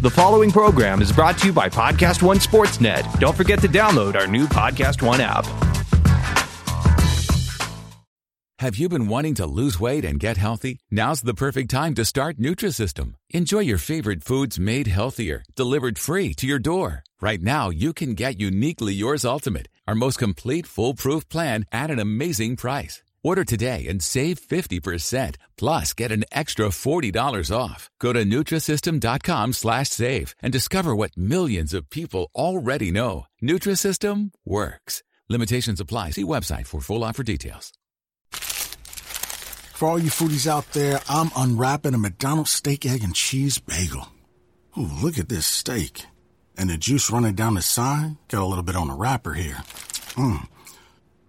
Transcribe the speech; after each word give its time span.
The 0.00 0.08
following 0.08 0.50
program 0.50 1.02
is 1.02 1.12
brought 1.12 1.36
to 1.40 1.48
you 1.48 1.52
by 1.52 1.68
Podcast 1.68 2.22
One 2.22 2.38
Sportsnet. 2.38 3.20
Don't 3.20 3.36
forget 3.36 3.60
to 3.60 3.68
download 3.68 4.16
our 4.18 4.26
new 4.26 4.46
Podcast 4.46 5.02
One 5.02 5.20
app. 5.20 5.44
Have 8.60 8.76
you 8.76 8.88
been 8.88 9.08
wanting 9.08 9.34
to 9.34 9.44
lose 9.44 9.78
weight 9.78 10.06
and 10.06 10.18
get 10.18 10.38
healthy? 10.38 10.78
Now's 10.90 11.20
the 11.20 11.34
perfect 11.34 11.70
time 11.70 11.94
to 11.96 12.06
start 12.06 12.38
Nutrisystem. 12.38 13.12
Enjoy 13.28 13.58
your 13.58 13.76
favorite 13.76 14.24
foods 14.24 14.58
made 14.58 14.86
healthier, 14.86 15.42
delivered 15.54 15.98
free 15.98 16.32
to 16.32 16.46
your 16.46 16.58
door. 16.58 17.04
Right 17.20 17.42
now, 17.42 17.68
you 17.68 17.92
can 17.92 18.14
get 18.14 18.40
uniquely 18.40 18.94
yours 18.94 19.26
ultimate, 19.26 19.68
our 19.86 19.94
most 19.94 20.18
complete 20.18 20.66
foolproof 20.66 21.28
plan 21.28 21.66
at 21.72 21.90
an 21.90 21.98
amazing 21.98 22.56
price. 22.56 23.02
Order 23.22 23.44
today 23.44 23.86
and 23.86 24.02
save 24.02 24.40
50%, 24.40 25.36
plus 25.58 25.92
get 25.92 26.10
an 26.10 26.24
extra 26.32 26.68
$40 26.68 27.54
off. 27.54 27.90
Go 27.98 28.12
to 28.12 28.24
Nutrisystem.com 28.24 29.52
slash 29.52 29.88
save 29.88 30.34
and 30.42 30.52
discover 30.52 30.96
what 30.96 31.16
millions 31.16 31.74
of 31.74 31.90
people 31.90 32.30
already 32.34 32.90
know. 32.90 33.26
Nutrisystem 33.42 34.30
works. 34.46 35.02
Limitations 35.28 35.80
apply. 35.80 36.10
See 36.10 36.24
website 36.24 36.66
for 36.66 36.80
full 36.80 37.04
offer 37.04 37.22
details. 37.22 37.72
For 38.32 39.88
all 39.88 39.98
you 39.98 40.10
foodies 40.10 40.46
out 40.46 40.72
there, 40.72 41.00
I'm 41.08 41.30
unwrapping 41.36 41.94
a 41.94 41.98
McDonald's 41.98 42.50
steak, 42.50 42.84
egg, 42.84 43.02
and 43.02 43.14
cheese 43.14 43.58
bagel. 43.58 44.08
Ooh, 44.78 44.88
look 45.02 45.18
at 45.18 45.28
this 45.28 45.46
steak. 45.46 46.04
And 46.56 46.68
the 46.68 46.76
juice 46.76 47.10
running 47.10 47.34
down 47.34 47.54
the 47.54 47.62
side. 47.62 48.16
Got 48.28 48.42
a 48.42 48.46
little 48.46 48.64
bit 48.64 48.76
on 48.76 48.88
the 48.88 48.94
wrapper 48.94 49.32
here. 49.32 49.62
Mmm. 50.16 50.46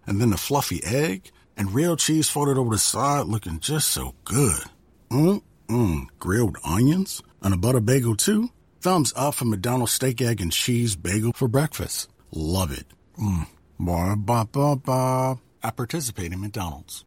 And 0.06 0.20
then 0.20 0.32
the 0.32 0.38
fluffy 0.38 0.84
egg 0.84 1.32
and 1.58 1.74
real 1.74 1.96
cheese 1.96 2.30
folded 2.30 2.58
over 2.58 2.72
the 2.72 2.78
side 2.78 3.28
looking 3.28 3.60
just 3.60 3.90
so 3.90 4.16
good. 4.24 4.64
Mmm. 5.10 6.06
Grilled 6.20 6.58
onions 6.64 7.22
and 7.42 7.54
a 7.54 7.58
butter 7.58 7.80
bagel 7.80 8.16
too. 8.16 8.50
Thumbs 8.82 9.14
up 9.16 9.36
for 9.36 9.46
McDonald's 9.46 9.94
steak, 9.94 10.22
egg, 10.22 10.42
and 10.42 10.52
cheese 10.52 10.96
bagel 10.96 11.34
for 11.34 11.48
breakfast. 11.48 12.10
Love 12.32 12.72
it. 12.72 12.86
Mmm. 13.18 13.48
Ba 13.80 14.16
ba 14.16 14.48
ba 14.52 14.76
ba. 14.76 15.40
I 15.64 15.70
participate 15.70 16.34
in 16.34 16.42
McDonald's. 16.42 17.06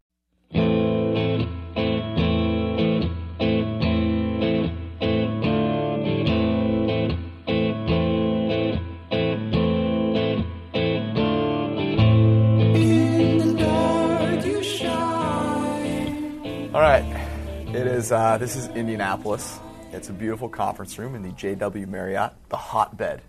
Is. 18.04 18.12
Uh, 18.12 18.36
this 18.36 18.54
is 18.54 18.68
Indianapolis. 18.68 19.58
It's 19.92 20.10
a 20.10 20.12
beautiful 20.12 20.48
conference 20.50 20.98
room 20.98 21.14
in 21.14 21.22
the 21.22 21.30
JW 21.30 21.86
Marriott, 21.88 22.32
the 22.50 22.56
hotbed 22.56 23.22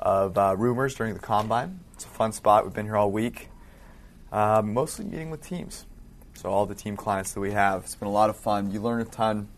of 0.00 0.38
uh, 0.38 0.54
rumors 0.56 0.94
during 0.94 1.12
the 1.12 1.20
combine. 1.20 1.80
It's 1.92 2.06
a 2.06 2.08
fun 2.08 2.32
spot. 2.32 2.64
We've 2.64 2.72
been 2.72 2.86
here 2.86 2.96
all 2.96 3.10
week, 3.10 3.48
uh, 4.32 4.62
mostly 4.64 5.04
meeting 5.04 5.28
with 5.30 5.46
teams. 5.46 5.84
So 6.34 6.48
all 6.48 6.64
the 6.64 6.74
team 6.74 6.96
clients 6.96 7.32
that 7.34 7.40
we 7.40 7.52
have. 7.52 7.82
It's 7.84 7.94
been 7.94 8.08
a 8.08 8.12
lot 8.12 8.30
of 8.30 8.36
fun. 8.38 8.70
You 8.70 8.80
learn 8.80 9.02
a 9.02 9.04
ton. 9.04 9.48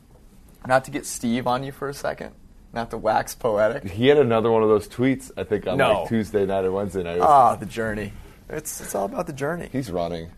Not 0.66 0.84
to 0.86 0.90
get 0.90 1.06
Steve 1.06 1.46
on 1.46 1.62
you 1.62 1.70
for 1.70 1.88
a 1.88 1.94
second, 1.94 2.32
not 2.72 2.90
to 2.90 2.98
wax 2.98 3.36
poetic. 3.36 3.84
He 3.88 4.08
had 4.08 4.18
another 4.18 4.50
one 4.50 4.64
of 4.64 4.68
those 4.68 4.88
tweets, 4.88 5.30
I 5.36 5.44
think, 5.44 5.66
on 5.68 5.78
No. 5.78 6.00
like 6.00 6.08
Tuesday 6.08 6.44
night 6.44 6.64
or 6.64 6.72
Wednesday 6.72 7.04
night. 7.04 7.20
Ah, 7.20 7.54
the 7.54 7.66
journey. 7.66 8.12
It's 8.48 8.80
it's 8.80 8.96
all 8.96 9.04
about 9.04 9.28
the 9.28 9.32
journey. 9.32 9.68
He's 9.70 9.92
running. 9.92 10.30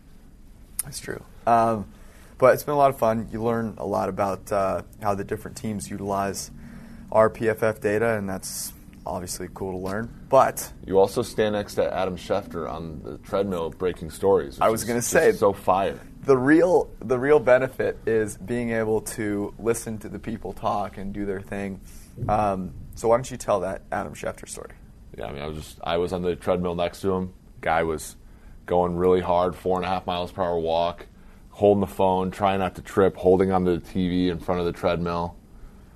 That's 0.84 1.00
true. 1.00 1.22
Um, 1.47 1.86
but 2.39 2.55
it's 2.55 2.62
been 2.62 2.75
a 2.75 2.79
lot 2.79 2.91
of 2.91 2.98
fun. 2.98 3.29
You 3.33 3.42
learn 3.42 3.75
a 3.79 3.87
lot 3.87 4.09
about 4.09 4.51
uh, 4.53 4.83
how 5.03 5.15
the 5.15 5.25
different 5.25 5.56
teams 5.56 5.91
utilize 5.91 6.51
our 7.12 7.31
PFF 7.31 7.81
data, 7.81 8.17
and 8.17 8.29
that's 8.29 8.73
obviously 9.06 9.48
cool 9.55 9.73
to 9.73 9.79
learn. 9.79 10.12
But 10.29 10.73
You 10.84 10.98
also 10.98 11.23
stand 11.23 11.55
next 11.55 11.75
to 11.77 11.95
Adam 11.95 12.17
Schefter 12.17 12.69
on 12.70 13.01
the 13.05 13.19
treadmill 13.19 13.70
breaking 13.70 14.11
stories. 14.11 14.59
I 14.61 14.69
was 14.69 14.84
gonna 14.84 14.98
just 14.98 15.11
say- 15.11 15.33
so 15.33 15.52
fire. 15.52 15.98
the 16.24 16.36
real 16.36 16.91
the 17.01 17.17
real 17.19 17.39
benefit 17.39 17.98
is 18.05 18.36
being 18.36 18.70
able 18.70 19.01
to 19.01 19.55
listen 19.61 19.97
to 19.98 20.08
the 20.08 20.18
people 20.18 20.53
talk 20.53 20.98
and 20.98 21.13
do 21.13 21.24
their 21.24 21.41
thing. 21.41 21.80
Um, 22.29 22.73
so 22.97 23.07
why 23.08 23.17
don't 23.17 23.30
you 23.30 23.36
tell 23.36 23.61
that 23.61 23.83
Adam 23.92 24.14
Schefter 24.14 24.48
story? 24.48 24.70
Yeah, 25.17 25.27
I 25.27 25.33
mean, 25.33 25.42
I 25.42 25.47
was 25.47 25.57
just 25.58 25.79
I 25.85 25.98
was 25.98 26.13
on 26.13 26.23
the 26.23 26.35
treadmill 26.35 26.74
next 26.74 27.01
to 27.03 27.13
him. 27.13 27.33
Guy 27.61 27.85
was 27.85 28.17
going 28.67 28.97
really 28.97 29.20
hard, 29.20 29.55
four 29.55 29.77
and 29.77 29.85
a 29.85 29.89
half 29.89 30.05
miles 30.07 30.33
per 30.33 30.42
hour 30.42 30.58
walk, 30.58 31.07
holding 31.56 31.80
the 31.80 31.86
phone, 31.86 32.30
trying 32.30 32.58
not 32.58 32.74
to 32.74 32.83
trip, 32.83 33.17
holding 33.17 33.50
onto 33.50 33.78
the 33.78 33.80
TV 33.80 34.28
in 34.28 34.39
front 34.39 34.61
of 34.61 34.67
the 34.67 34.72
treadmill. 34.72 35.34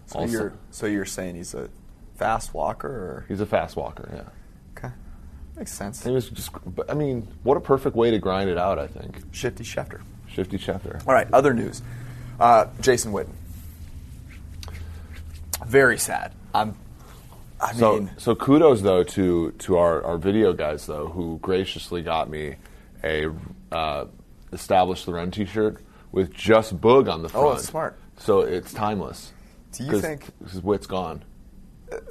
So 0.07 0.21
Also- 0.21 0.33
you're 0.33 0.53
so 0.71 0.87
you're 0.87 1.05
saying 1.05 1.37
he's 1.37 1.53
a 1.55 1.69
fast 2.17 2.55
walker, 2.55 2.89
or 2.89 3.25
He's 3.29 3.41
a 3.43 3.47
fast 3.47 3.77
walker. 3.77 4.09
Yeah, 4.13 4.23
okay, 4.77 4.95
makes 5.57 5.73
sense. 5.73 6.03
he 6.03 6.11
was 6.11 6.29
just. 6.31 6.51
but, 6.67 6.91
I 6.91 6.95
mean, 6.95 7.29
what 7.43 7.57
a 7.57 7.61
perfect 7.61 7.95
way 7.95 8.11
to 8.11 8.19
grind 8.19 8.49
it 8.49 8.57
out. 8.59 8.79
I 8.79 8.87
think. 8.87 9.19
Shifty 9.33 9.63
Schefter. 9.65 10.01
Shifty 10.29 10.57
Schefter. 10.59 11.07
All 11.07 11.13
right, 11.15 11.29
other 11.33 11.53
news. 11.53 11.83
Uh, 12.39 12.67
Jason 12.81 13.13
Witten. 13.13 13.35
Very 15.67 15.99
sad. 15.99 16.33
I'm. 16.55 16.75
I 17.61 17.75
So, 17.75 17.97
mean, 17.99 18.11
so 18.17 18.35
kudos 18.35 18.81
though 18.81 19.03
to 19.05 19.51
to 19.53 19.77
our, 19.77 20.03
our 20.05 20.17
video 20.17 20.55
guys 20.55 20.87
though 20.87 21.09
who 21.09 21.39
graciously 21.43 22.01
got 22.01 22.31
me 22.31 22.57
a 23.05 23.29
uh, 23.71 24.07
established 24.53 25.07
the 25.07 25.13
run 25.13 25.31
T-shirt 25.31 25.83
with 26.13 26.33
just 26.33 26.81
Boog 26.81 27.11
on 27.13 27.23
the 27.23 27.29
front. 27.29 27.47
Oh, 27.47 27.51
that's 27.53 27.67
smart. 27.69 27.99
So 28.19 28.41
it's 28.41 28.73
timeless. 28.73 29.33
Do 29.73 29.85
you 29.85 29.91
'Cause- 29.93 30.01
think- 30.01 30.31
'cause 30.45 30.63
Wit's 30.63 30.87
gone? 30.87 31.25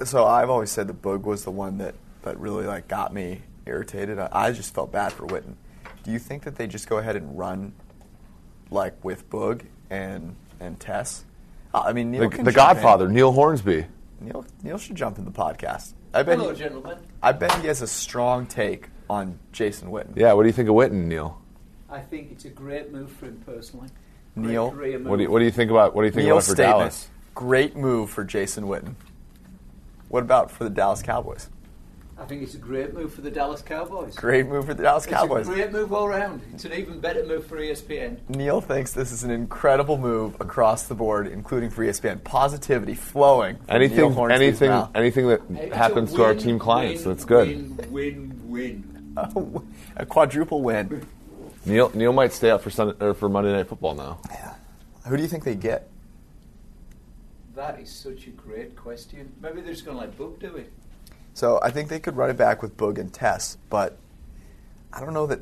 so 0.04 0.26
I've 0.26 0.50
always 0.50 0.70
said 0.70 0.88
that 0.88 1.00
Boog 1.02 1.22
was 1.22 1.44
the 1.44 1.50
one 1.50 1.78
that, 1.78 1.94
that 2.22 2.38
really 2.38 2.66
like 2.66 2.88
got 2.88 3.12
me 3.14 3.42
irritated. 3.66 4.18
I, 4.18 4.28
I 4.32 4.52
just 4.52 4.74
felt 4.74 4.90
bad 4.92 5.12
for 5.12 5.26
Witten. 5.26 5.54
Do 6.02 6.10
you 6.10 6.18
think 6.18 6.42
that 6.44 6.56
they 6.56 6.66
just 6.66 6.88
go 6.88 6.98
ahead 6.98 7.16
and 7.16 7.38
run 7.38 7.72
like 8.70 9.02
with 9.04 9.28
Boog 9.30 9.62
and 9.90 10.36
and 10.60 10.78
Tess? 10.80 11.24
Uh, 11.72 11.82
I 11.86 11.92
mean, 11.92 12.10
Neil 12.10 12.22
The, 12.28 12.36
can 12.36 12.44
the 12.44 12.52
jump 12.52 12.70
in. 12.70 12.74
Godfather, 12.82 13.08
Neil 13.08 13.32
Hornsby. 13.32 13.86
Neil 14.20 14.44
Neil 14.62 14.78
should 14.78 14.96
jump 14.96 15.18
in 15.18 15.24
the 15.24 15.30
podcast. 15.30 15.92
I 16.12 16.22
bet. 16.22 16.38
Hello, 16.38 16.52
he, 16.52 16.58
gentlemen. 16.58 16.98
I 17.22 17.32
bet 17.32 17.52
he 17.60 17.66
has 17.68 17.80
a 17.82 17.86
strong 17.86 18.46
take 18.46 18.88
on 19.08 19.38
Jason 19.52 19.90
Witten. 19.90 20.16
Yeah, 20.16 20.32
what 20.32 20.42
do 20.42 20.48
you 20.48 20.52
think 20.52 20.68
of 20.68 20.74
Witten, 20.74 21.04
Neil? 21.06 21.40
I 21.90 22.00
think 22.00 22.30
it's 22.30 22.44
a 22.44 22.50
great 22.50 22.92
move 22.92 23.10
for 23.12 23.26
him 23.26 23.42
personally. 23.44 23.88
Great 24.36 24.46
Neil, 24.46 24.70
What 24.70 25.16
do 25.16 25.22
you, 25.24 25.30
what 25.30 25.40
do 25.40 25.44
you 25.44 25.50
think 25.50 25.70
about 25.70 25.94
what 25.94 26.02
do 26.02 26.06
you 26.06 26.12
think 26.12 26.26
Neil's 26.26 26.48
about 26.48 26.56
for 26.56 26.62
statement. 26.62 26.78
Dallas? 26.78 27.08
Great 27.34 27.76
move 27.76 28.10
for 28.10 28.24
Jason 28.24 28.64
Witten. 28.64 28.94
What 30.08 30.22
about 30.22 30.50
for 30.50 30.64
the 30.64 30.70
Dallas 30.70 31.02
Cowboys? 31.02 31.48
I 32.18 32.24
think 32.26 32.42
it's 32.42 32.54
a 32.54 32.58
great 32.58 32.92
move 32.92 33.14
for 33.14 33.22
the 33.22 33.30
Dallas 33.30 33.62
Cowboys. 33.62 34.14
Great 34.14 34.46
move 34.46 34.66
for 34.66 34.74
the 34.74 34.82
Dallas 34.82 35.04
It's 35.06 35.12
Cowboys. 35.12 35.48
a 35.48 35.50
great 35.52 35.72
move 35.72 35.92
all 35.92 36.06
round. 36.06 36.42
It's 36.52 36.66
an 36.66 36.74
even 36.74 37.00
better 37.00 37.24
move 37.24 37.46
for 37.46 37.56
ESPN. 37.56 38.18
Neil 38.28 38.60
thinks 38.60 38.92
this 38.92 39.10
is 39.10 39.24
an 39.24 39.30
incredible 39.30 39.96
move 39.96 40.38
across 40.38 40.82
the 40.82 40.94
board, 40.94 41.26
including 41.28 41.70
for 41.70 41.82
ESPN. 41.82 42.22
Positivity 42.22 42.94
flowing. 42.94 43.56
From 43.56 43.66
Neil 43.68 43.74
Anything, 43.76 44.30
anything, 44.30 44.68
mouth. 44.68 44.90
anything 44.94 45.28
that 45.28 45.40
It's 45.50 45.72
a 45.72 45.76
happens 45.76 46.12
to 46.12 46.22
our 46.22 46.34
team 46.34 46.58
clients, 46.58 47.04
win, 47.06 47.14
that's 47.14 47.24
good. 47.24 47.48
Win, 47.90 48.34
win, 48.44 49.14
win. 49.16 49.64
a 49.96 50.04
quadruple 50.04 50.60
win. 50.62 51.06
Neil, 51.64 51.90
Neil 51.94 52.12
might 52.12 52.32
stay 52.32 52.50
up 52.50 52.62
for 52.62 52.70
Sunday, 52.70 52.94
or 53.04 53.14
for 53.14 53.28
Monday 53.28 53.52
Night 53.52 53.68
Football 53.68 53.94
now. 53.94 54.20
Yeah. 54.30 54.54
Who 55.06 55.16
do 55.16 55.22
you 55.22 55.28
think 55.28 55.44
they 55.44 55.54
get? 55.54 55.88
That 57.54 57.80
is 57.80 57.90
such 57.90 58.26
a 58.26 58.30
great 58.30 58.76
question. 58.76 59.32
Maybe 59.42 59.60
they're 59.60 59.72
just 59.72 59.84
going 59.84 59.96
to 59.96 60.00
let 60.00 60.16
Boog 60.16 60.38
do 60.38 60.56
it. 60.56 60.72
So 61.34 61.60
I 61.62 61.70
think 61.70 61.88
they 61.88 62.00
could 62.00 62.16
run 62.16 62.30
it 62.30 62.36
back 62.36 62.62
with 62.62 62.76
Boog 62.76 62.98
and 62.98 63.12
Tess, 63.12 63.58
but 63.68 63.98
I 64.92 65.00
don't 65.00 65.12
know 65.14 65.26
that 65.26 65.40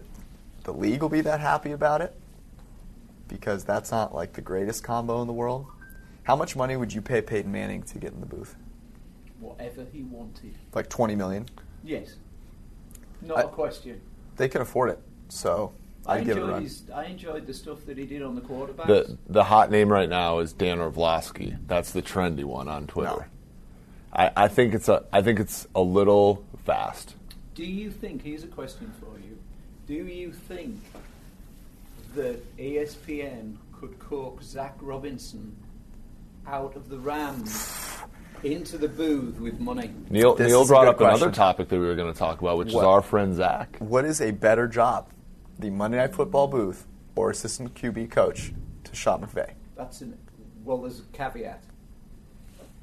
the 0.65 0.73
league 0.73 1.01
will 1.03 1.09
be 1.09 1.21
that 1.23 1.41
happy 1.41 1.73
about 1.73 2.01
it 2.01 2.15
because 3.29 3.65
that's 3.65 3.91
not 3.91 4.15
like 4.15 4.33
the 4.33 4.41
greatest 4.41 4.83
combo 4.83 5.21
in 5.21 5.27
the 5.27 5.33
world. 5.33 5.67
How 6.25 6.37
much 6.37 6.57
money 6.57 6.77
would 6.77 6.93
you 6.93 7.01
pay 7.01 7.23
Peyton 7.23 7.51
Manning 7.51 7.83
to 7.85 7.99
get 7.99 8.13
in 8.13 8.21
the 8.21 8.27
booth? 8.27 8.55
Whatever 9.41 9.87
he 9.93 10.03
wanted. 10.03 10.55
Like 10.75 10.89
twenty 10.91 11.15
million. 11.15 11.47
Yes. 11.85 12.17
Not 13.23 13.39
I- 13.39 13.43
a 13.43 13.49
question. 13.49 14.01
They 14.37 14.49
can 14.49 14.61
afford 14.61 14.91
it, 14.91 15.01
so 15.29 15.73
I 16.09 16.17
I'd 16.19 16.27
give 16.27 16.37
it 16.37 16.41
a 16.41 16.43
enjoyed, 16.43 16.53
run. 16.53 16.63
his, 16.63 16.83
I 16.95 17.05
enjoyed 17.05 17.47
the 17.47 17.55
stuff 17.55 17.85
that 17.87 17.99
he 17.99 18.07
did 18.07 18.23
on 18.23 18.35
the 18.35 18.41
quarterbacks. 18.41 18.87
The 18.87 19.19
the 19.29 19.45
hot 19.45 19.71
name 19.71 19.89
right 19.91 20.09
now 20.09 20.39
is 20.41 20.53
Dan 20.53 20.81
Orlovsky. 20.81 21.57
That's 21.67 21.93
the 21.93 22.03
trendy 22.03 22.45
one 22.45 22.69
on 22.69 22.87
Twitter. 22.87 23.11
No. 23.11 23.25
I, 24.13 24.31
I 24.37 24.49
think 24.49 24.75
it's 24.75 24.89
a 24.89 25.05
I 25.13 25.21
think 25.23 25.39
it's 25.39 25.67
a 25.75 25.83
little 25.83 26.43
fast. 26.65 27.15
Do 27.55 27.65
you 27.65 27.91
think, 27.91 28.23
here's 28.23 28.45
a 28.45 28.49
question 28.49 28.93
for 29.01 29.19
you, 29.19 29.37
do 29.89 29.95
you 29.95 30.31
think 30.33 30.81
that 32.15 32.57
ESPN 32.57 33.57
could 33.73 33.99
coax 33.99 34.47
Zac 34.47 34.77
Robinson 34.81 35.57
out 36.47 36.77
of 36.77 36.89
the 36.89 36.99
Rams 36.99 37.99
into 38.45 38.79
the 38.79 38.87
booth 38.89 39.39
with 39.41 39.59
money? 39.59 39.91
Neil 40.09 40.35
This 40.37 40.49
Neil 40.49 40.67
brought 40.67 40.85
good 40.97 41.05
up 41.07 41.15
another 41.17 41.33
topic 41.33 41.69
that 41.69 41.79
we 41.79 41.85
were 41.87 41.97
going 41.97 42.13
to 42.13 42.19
talk 42.19 42.41
about, 42.41 42.59
which 42.59 42.73
What? 42.73 42.81
is 42.83 42.85
our 42.87 43.03
friend 43.03 43.35
Zac. 43.35 43.77
What 43.79 44.05
is 44.05 44.21
a 44.21 44.31
better 44.31 44.69
job, 44.69 45.09
the 45.59 45.71
Monday 45.71 45.97
Night 45.99 46.15
Football 46.15 46.47
booth 46.49 46.87
or 47.17 47.31
assistant 47.31 47.75
QB 47.75 48.11
coach 48.11 48.53
to 48.85 48.95
Sean 48.95 49.23
McVay? 49.23 49.53
That's 49.77 50.01
an, 50.01 50.17
well, 50.65 50.79
there's 50.79 51.01
a 51.01 51.03
caveat. 51.13 51.63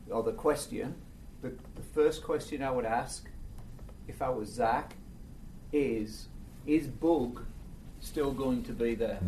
Or 0.09 0.21
the 0.23 0.33
question 0.33 0.95
the, 1.45 1.53
the 1.75 1.81
first 1.93 2.23
question 2.23 2.63
I 2.63 2.71
would 2.71 2.85
ask 2.85 3.27
if 4.07 4.21
I 4.21 4.29
was 4.29 4.49
Zac 4.49 4.93
is 5.71 6.27
is 6.65 6.87
Boog 6.87 7.43
still 7.99 8.31
going 8.31 8.63
to 8.63 8.71
be 8.71 8.95
there? 8.95 9.19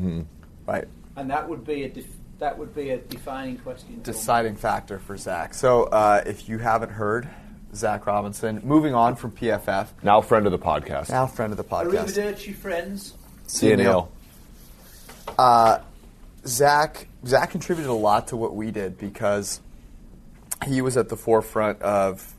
Right. 0.66 0.88
And 1.16 1.30
that 1.30 1.48
would 1.48 1.66
be 1.66 1.84
a 1.84 1.90
def- 1.90 2.06
that 2.40 2.58
would 2.58 2.76
be 2.76 2.92
a 2.92 2.98
defining 2.98 3.58
question. 3.58 3.98
for. 3.98 4.04
Deciding 4.04 4.56
factor 4.56 5.00
for 5.00 5.18
Zac. 5.18 5.54
So 5.54 5.84
uh, 5.86 6.24
if 6.26 6.50
you 6.50 6.58
haven't 6.60 6.92
heard, 6.92 7.28
Zac 7.74 8.06
Robinson, 8.06 8.62
moving 8.64 8.94
on 8.94 9.16
from 9.16 9.32
PFF, 9.32 9.88
Now 10.04 10.22
friend 10.22 10.46
of 10.46 10.52
the 10.52 10.60
podcast. 10.60 11.10
now 11.10 11.28
friend 11.28 11.52
of 11.52 11.58
the 11.58 11.64
podcast. 11.64 12.16
Arrivederci, 12.16 12.56
friends. 12.56 13.14
You, 13.78 13.78
Neil. 13.78 14.12
Zac 16.46 17.08
Zac 17.26 17.52
contributed 17.52 17.90
a 17.90 17.94
lot 17.94 18.30
to 18.30 18.38
what 18.38 18.56
we 18.56 18.72
did 18.72 18.98
because 18.98 19.60
he 20.66 20.82
was 20.82 20.98
at 20.98 21.10
the 21.10 21.18
forefront 21.18 21.82
of 21.82 22.34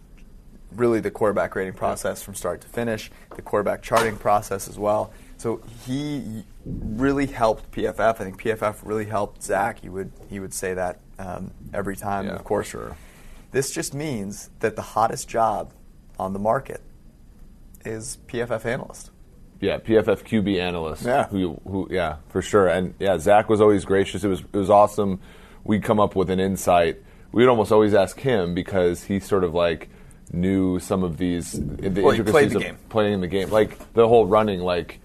really 0.73 1.01
the 1.01 1.11
quarterback 1.11 1.55
rating 1.55 1.75
process 1.75 2.23
from 2.23 2.35
start 2.35 2.61
to 2.63 2.69
finish, 2.69 3.11
the 3.37 3.43
quarterback 3.43 3.83
charting 3.83 4.17
process 4.17 4.69
as 4.69 4.79
well. 4.79 5.13
So 5.37 5.63
he 5.87 6.45
really 6.65 7.27
helped 7.27 7.71
PFF. 7.71 8.01
I 8.01 8.13
think 8.13 8.43
PFF 8.43 8.81
really 8.83 9.05
helped 9.05 9.43
Zac. 9.43 9.81
He 9.81 9.89
would 9.89 10.13
he 10.29 10.41
would 10.41 10.55
say 10.55 10.75
that 10.75 11.01
um, 11.19 11.53
every 11.73 11.97
time. 11.97 12.27
Yeah, 12.27 12.35
of 12.35 12.45
course, 12.45 12.69
sure. 12.69 12.97
This 13.51 13.71
just 13.71 13.95
means 13.95 14.51
that 14.61 14.77
the 14.77 14.83
hottest 14.83 15.29
job 15.29 15.73
on 16.19 16.33
the 16.33 16.39
market 16.39 16.83
is 17.85 18.19
PFF 18.27 18.65
analyst. 18.67 19.11
Yeah, 19.61 19.79
PFF 19.79 20.23
QB 20.23 20.61
analyst. 20.61 21.05
Yeah. 21.05 21.27
Who, 21.29 21.61
who, 21.67 21.89
yeah, 21.91 22.17
for 22.29 22.43
sure. 22.43 22.69
And 22.69 22.95
yeah, 22.99 23.19
Zac 23.19 23.49
was 23.49 23.61
always 23.61 23.85
gracious. 23.85 24.23
It 24.25 24.29
was, 24.29 24.41
it 24.41 24.53
was 24.57 24.71
awesome. 24.71 25.21
We'd 25.65 25.83
come 25.83 25.99
up 25.99 26.15
with 26.15 26.31
an 26.31 26.39
insight. 26.41 27.03
We'd 27.33 27.49
almost 27.49 27.73
always 27.73 27.93
ask 27.93 28.19
him 28.21 28.55
because 28.55 29.05
he 29.05 29.19
sort 29.21 29.45
of 29.45 29.55
like 29.55 29.89
knew 30.33 30.79
some 30.79 31.03
of 31.03 31.17
these 31.19 31.53
the 31.53 32.03
Well, 32.03 32.11
intricacies 32.13 32.53
the 32.53 32.59
of 32.59 32.63
game. 32.63 32.79
playing 32.89 33.21
the 33.21 33.27
game, 33.27 33.51
like 33.51 33.93
the 33.95 34.07
whole 34.07 34.27
running, 34.27 34.61
like 34.61 35.01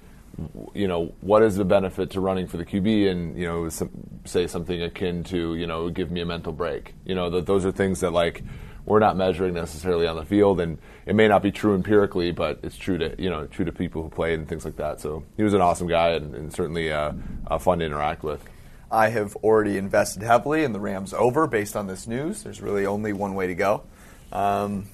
you 0.74 0.88
know, 0.88 1.14
what 1.22 1.44
is 1.44 1.56
the 1.56 1.66
benefit 1.66 2.10
to 2.12 2.20
running 2.20 2.48
for 2.48 2.58
the 2.58 2.66
QB, 2.66 3.10
and 3.12 3.38
you 3.38 3.46
know, 3.46 3.70
some, 3.70 3.90
say 4.26 4.48
something 4.48 4.82
akin 4.82 5.24
to 5.26 5.56
you 5.56 5.68
know, 5.68 5.90
give 5.90 6.12
me 6.12 6.22
a 6.22 6.26
mental 6.26 6.52
break. 6.54 6.94
You 7.06 7.16
know, 7.16 7.30
that 7.30 7.46
those 7.46 7.66
are 7.66 7.72
things 7.72 8.00
that 8.02 8.12
like 8.14 8.44
we're 8.86 9.00
not 9.00 9.16
measuring 9.16 9.54
necessarily 9.54 10.08
on 10.08 10.16
the 10.16 10.26
field, 10.26 10.60
and 10.60 10.78
it 11.06 11.16
may 11.16 11.28
not 11.28 11.42
be 11.42 11.52
true 11.52 11.76
empirically, 11.76 12.32
but 12.32 12.60
it's 12.64 12.78
true 12.78 12.98
to 12.98 13.16
you 13.18 13.30
know, 13.30 13.48
true 13.48 13.66
to 13.66 13.72
people 13.72 14.04
who 14.04 14.10
played 14.10 14.40
and 14.40 14.48
things 14.48 14.66
like 14.66 14.76
that. 14.78 15.00
So 15.00 15.24
he 15.38 15.44
was 15.44 15.54
an 15.54 15.62
awesome 15.62 15.88
guy 15.88 16.10
and, 16.12 16.36
and 16.36 16.54
certainly 16.54 16.92
uh, 16.92 17.14
uh, 17.48 17.58
fun 17.58 17.80
to 17.80 17.86
interact 17.86 18.24
with. 18.24 18.44
I 18.92 19.10
have 19.10 19.36
already 19.38 19.78
invested 19.78 20.22
heavily 20.22 20.64
in 20.64 20.72
the 20.72 20.80
Rams 20.80 21.14
over 21.14 21.48
based 21.48 21.76
on 21.76 21.88
this 21.88 22.08
news. 22.08 22.44
There's 22.44 22.62
really 22.62 22.86
only 22.86 23.12
one 23.12 23.34
way 23.34 23.48
to 23.48 23.56
go. 23.56 23.84
Um, 24.32 24.86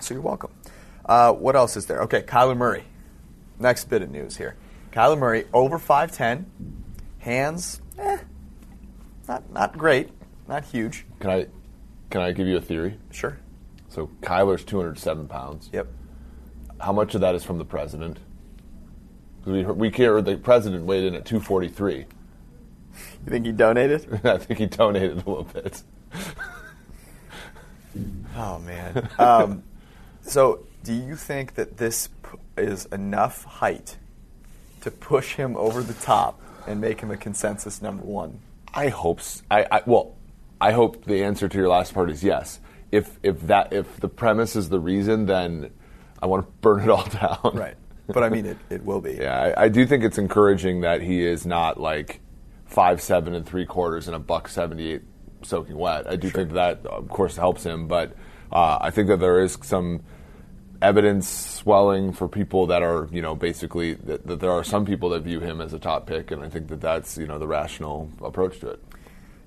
so 0.00 0.14
you're 0.14 0.22
welcome. 0.22 0.50
Uh, 1.04 1.32
what 1.32 1.56
else 1.56 1.76
is 1.76 1.86
there? 1.86 2.02
Okay, 2.02 2.22
Kyler 2.22 2.56
Murray. 2.56 2.84
Next 3.58 3.90
bit 3.90 4.02
of 4.02 4.10
news 4.10 4.36
here. 4.36 4.56
Kyler 4.92 5.18
Murray 5.18 5.44
over 5.52 5.78
5'10, 5.78 6.44
hands, 7.18 7.80
eh, 7.98 8.18
not 9.26 9.50
not 9.52 9.76
great, 9.76 10.10
not 10.46 10.64
huge. 10.64 11.04
Can 11.20 11.30
I 11.30 11.46
can 12.10 12.20
I 12.20 12.32
give 12.32 12.46
you 12.46 12.56
a 12.56 12.60
theory? 12.60 12.98
Sure. 13.10 13.38
So 13.88 14.08
Kyler's 14.22 14.64
207 14.64 15.28
pounds. 15.28 15.70
Yep. 15.72 15.86
How 16.80 16.92
much 16.92 17.14
of 17.14 17.20
that 17.22 17.34
is 17.34 17.44
from 17.44 17.58
the 17.58 17.64
president? 17.64 18.18
'Cause 19.44 19.52
We, 19.52 19.64
we 19.64 19.90
hear 19.90 20.20
the 20.22 20.36
president 20.36 20.84
weighed 20.84 21.04
in 21.04 21.14
at 21.14 21.24
243. 21.24 21.96
You 21.96 22.06
think 23.26 23.46
he 23.46 23.52
donated? 23.52 24.20
I 24.24 24.38
think 24.38 24.58
he 24.60 24.66
donated 24.66 25.12
a 25.12 25.16
little 25.16 25.44
bit. 25.44 25.82
Oh 28.36 28.58
man. 28.60 29.08
Um, 29.18 29.62
so, 30.22 30.60
do 30.84 30.92
you 30.92 31.16
think 31.16 31.54
that 31.54 31.78
this 31.78 32.08
p- 32.22 32.38
is 32.62 32.84
enough 32.86 33.44
height 33.44 33.96
to 34.82 34.90
push 34.90 35.34
him 35.34 35.56
over 35.56 35.82
the 35.82 35.94
top 35.94 36.40
and 36.66 36.80
make 36.80 37.00
him 37.00 37.10
a 37.10 37.16
consensus 37.16 37.82
number 37.82 38.04
one? 38.04 38.40
I 38.72 38.88
hope. 38.88 39.20
so 39.20 39.42
i 39.50 39.82
well, 39.86 40.14
I 40.60 40.72
hope 40.72 41.04
the 41.04 41.24
answer 41.24 41.48
to 41.48 41.58
your 41.58 41.68
last 41.68 41.94
part 41.94 42.10
is 42.10 42.22
yes. 42.24 42.60
If 42.90 43.18
if 43.22 43.40
that 43.48 43.72
if 43.72 44.00
the 44.00 44.08
premise 44.08 44.56
is 44.56 44.68
the 44.68 44.80
reason, 44.80 45.26
then 45.26 45.70
I 46.22 46.26
want 46.26 46.46
to 46.46 46.52
burn 46.60 46.80
it 46.82 46.90
all 46.90 47.06
down. 47.06 47.56
Right. 47.56 47.76
But 48.06 48.24
I 48.24 48.30
mean, 48.30 48.46
it, 48.46 48.56
it 48.70 48.84
will 48.84 49.02
be. 49.02 49.12
Yeah, 49.20 49.52
I, 49.56 49.64
I 49.64 49.68
do 49.68 49.86
think 49.86 50.02
it's 50.02 50.16
encouraging 50.16 50.80
that 50.80 51.02
he 51.02 51.24
is 51.24 51.44
not 51.44 51.78
like 51.78 52.20
five 52.64 53.02
seven 53.02 53.34
and 53.34 53.44
three 53.44 53.66
quarters 53.66 54.06
and 54.08 54.16
a 54.16 54.18
buck 54.18 54.48
seventy 54.48 54.92
eight 54.92 55.02
soaking 55.42 55.76
wet. 55.76 56.06
I 56.06 56.16
do 56.16 56.30
think 56.30 56.52
that, 56.52 56.84
of 56.86 57.08
course, 57.08 57.36
helps 57.36 57.64
him, 57.64 57.86
but 57.86 58.14
uh, 58.50 58.78
I 58.80 58.90
think 58.90 59.08
that 59.08 59.20
there 59.20 59.40
is 59.40 59.58
some 59.62 60.02
evidence 60.80 61.28
swelling 61.28 62.12
for 62.12 62.28
people 62.28 62.66
that 62.68 62.82
are, 62.82 63.08
you 63.10 63.20
know, 63.20 63.34
basically 63.34 63.94
that, 63.94 64.26
that 64.26 64.40
there 64.40 64.52
are 64.52 64.64
some 64.64 64.84
people 64.84 65.10
that 65.10 65.22
view 65.22 65.40
him 65.40 65.60
as 65.60 65.72
a 65.72 65.78
top 65.78 66.06
pick, 66.06 66.30
and 66.30 66.42
I 66.42 66.48
think 66.48 66.68
that 66.68 66.80
that's 66.80 67.18
you 67.18 67.26
know 67.26 67.38
the 67.38 67.46
rational 67.46 68.10
approach 68.22 68.60
to 68.60 68.70
it. 68.70 68.82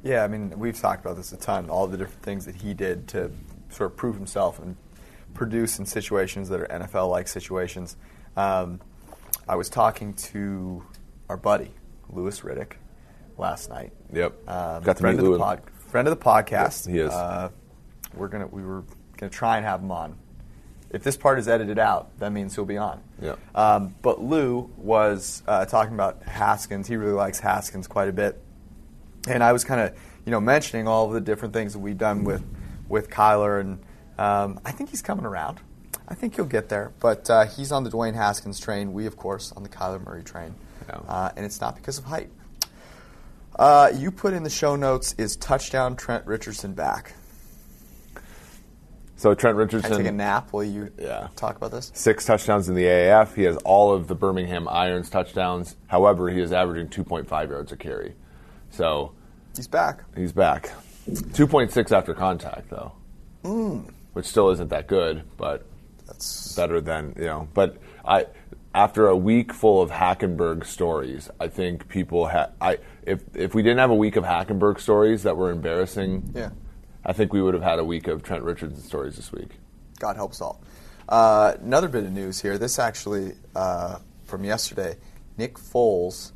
Yeah, 0.04 0.24
I 0.24 0.28
mean, 0.28 0.58
we've 0.58 0.80
talked 0.80 1.04
about 1.06 1.16
this 1.18 1.32
a 1.32 1.38
ton. 1.38 1.70
All 1.70 1.88
the 1.88 1.98
different 1.98 2.24
things 2.24 2.46
that 2.46 2.56
he 2.56 2.74
did 2.74 3.08
to 3.10 3.32
sort 3.70 3.92
of 3.92 3.98
prove 3.98 4.16
himself 4.16 4.60
and 4.60 4.76
produce 5.34 5.80
in 5.80 5.86
situations 5.86 6.50
that 6.50 6.60
are 6.60 6.66
NFL-like 6.68 7.28
situations. 7.28 7.96
Um, 8.36 8.82
I 9.48 9.56
was 9.56 9.70
talking 9.70 10.14
to 10.16 10.84
our 11.30 11.38
buddy 11.38 11.72
Louis 12.10 12.40
Riddick 12.42 12.74
last 13.38 13.70
night. 13.70 13.94
Yep, 14.12 14.48
Um, 14.50 14.84
got 14.84 14.98
to 14.98 15.02
friend 15.02 15.18
meet 15.18 15.26
of 15.26 15.34
the 15.34 15.40
pod, 15.40 15.62
friend 15.88 16.08
of 16.08 16.18
the 16.18 16.24
podcast. 16.24 16.90
He 16.90 17.00
is. 17.00 17.12
Uh, 17.12 17.50
we're 18.14 18.28
gonna 18.28 18.48
we 18.48 18.64
were 18.64 18.84
gonna 19.18 19.30
try 19.30 19.58
and 19.58 19.66
have 19.66 19.82
him 19.82 19.92
on. 19.92 20.18
If 20.90 21.04
this 21.04 21.16
part 21.16 21.40
is 21.40 21.48
edited 21.48 21.80
out, 21.80 22.18
that 22.20 22.34
means 22.34 22.54
he'll 22.56 22.66
be 22.66 22.78
on. 22.78 23.02
Yeah. 23.22 23.36
Um, 23.56 23.96
but 24.02 24.22
Lou 24.22 24.70
was 24.76 25.42
uh, 25.48 25.64
talking 25.66 25.94
about 25.94 26.24
Haskins. 26.24 26.88
He 26.88 26.98
really 26.98 27.14
likes 27.14 27.40
Haskins 27.40 27.88
quite 27.88 28.10
a 28.10 28.12
bit, 28.14 28.42
and 29.28 29.44
I 29.44 29.54
was 29.54 29.64
kind 29.64 29.82
of 29.82 29.96
you 30.26 30.32
know 30.32 30.40
mentioning 30.42 30.88
all 30.88 31.08
of 31.08 31.14
the 31.14 31.22
different 31.22 31.54
things 31.54 31.74
that 31.74 31.80
we've 31.80 31.98
done 31.98 32.24
with 32.24 32.44
with 32.90 33.10
Kyler, 33.10 33.60
and 33.62 33.80
um, 34.18 34.60
I 34.66 34.72
think 34.72 34.90
he's 34.90 35.02
coming 35.02 35.26
around. 35.26 35.60
I 36.08 36.14
think 36.14 36.36
he'll 36.36 36.46
get 36.46 36.68
there, 36.70 36.92
but 37.00 37.30
uh, 37.30 37.46
he's 37.46 37.72
on 37.72 37.84
the 37.86 37.90
Dwayne 37.90 38.16
Haskins 38.16 38.60
train. 38.60 38.92
We, 38.92 39.06
of 39.06 39.16
course, 39.16 39.54
on 39.54 39.64
the 39.64 39.70
Kyler 39.70 40.04
Murray 40.06 40.24
train, 40.24 40.56
Yeah. 40.90 40.96
uh, 41.08 41.30
and 41.38 41.46
it's 41.46 41.62
not 41.62 41.76
because 41.76 41.98
of 41.98 42.04
height. 42.06 42.30
Uh, 43.58 43.92
you 43.96 44.12
put 44.12 44.34
in 44.34 44.44
the 44.44 44.50
show 44.50 44.76
notes 44.76 45.14
is 45.18 45.36
touchdown 45.38 45.96
Trent 45.96 46.26
Richardson 46.26 46.74
back. 46.74 47.14
So 49.18 49.36
Trent 49.36 49.54
Can 49.56 49.60
I 49.62 49.64
Richardson 49.64 49.98
take 49.98 50.08
a 50.08 50.12
nap 50.12 50.48
while 50.52 50.64
you 50.64 50.92
Yeah. 50.98 51.28
talk 51.36 51.56
about 51.56 51.72
this? 51.72 51.92
six 51.94 52.26
touchdowns 52.26 52.68
in 52.70 52.76
the 52.76 52.86
AAF. 52.86 53.36
He 53.36 53.44
has 53.44 53.56
all 53.58 53.94
of 53.94 54.08
the 54.08 54.16
Birmingham 54.16 54.68
Irons 54.68 55.10
touchdowns. 55.10 55.76
However, 55.88 56.30
he 56.30 56.42
is 56.42 56.52
averaging 56.52 56.90
2.5 56.90 57.50
yards 57.50 57.72
a 57.72 57.78
carry. 57.78 58.16
So 58.72 59.12
He's 59.56 59.68
back. 59.68 60.04
he's 60.16 60.32
back. 60.32 60.72
2.6 61.10 61.92
after 61.92 62.14
contact, 62.14 62.70
though, 62.70 62.94
which 64.14 64.26
still 64.26 64.50
isn't 64.52 64.70
that 64.70 64.88
good, 64.88 65.24
but 65.38 65.66
That's 66.08 66.56
better 66.56 66.80
than 66.82 67.14
you 67.18 67.26
know. 67.26 67.48
But 67.54 67.78
I, 68.06 68.28
after 68.74 69.08
a 69.08 69.18
week 69.18 69.52
full 69.54 69.82
of 69.82 69.90
Hackenberg 69.92 70.66
stories, 70.66 71.30
I 71.40 71.48
think 71.48 71.88
people 71.90 72.28
had. 72.28 72.52
I 72.62 72.78
if 73.04 73.22
if 73.36 73.54
we 73.54 73.62
didn't 73.64 73.80
have 73.80 73.90
a 73.92 73.96
week 73.96 74.16
of 74.16 74.24
Hackenberg 74.24 74.80
stories 74.80 75.24
that 75.24 75.36
were 75.38 75.52
embarrassing, 75.52 76.32
Yeah. 76.36 76.52
I 77.04 77.14
think 77.14 77.34
we 77.34 77.42
would 77.42 77.56
have 77.56 77.64
had 77.64 77.80
a 77.80 77.84
week 77.84 78.08
of 78.08 78.22
Trent 78.24 78.44
Richardson 78.44 78.80
stories 78.82 79.16
this 79.16 79.32
week. 79.32 79.50
God 80.00 80.16
helps 80.16 80.40
all. 80.40 80.62
Uh, 81.10 81.56
another 81.62 81.88
bit 81.90 82.04
of 82.06 82.12
news 82.12 82.40
here. 82.40 82.58
This 82.60 82.78
actually 82.80 83.34
uh, 83.56 83.98
from 84.26 84.44
yesterday. 84.46 84.96
Nick 85.38 85.56
Foles 85.56 86.32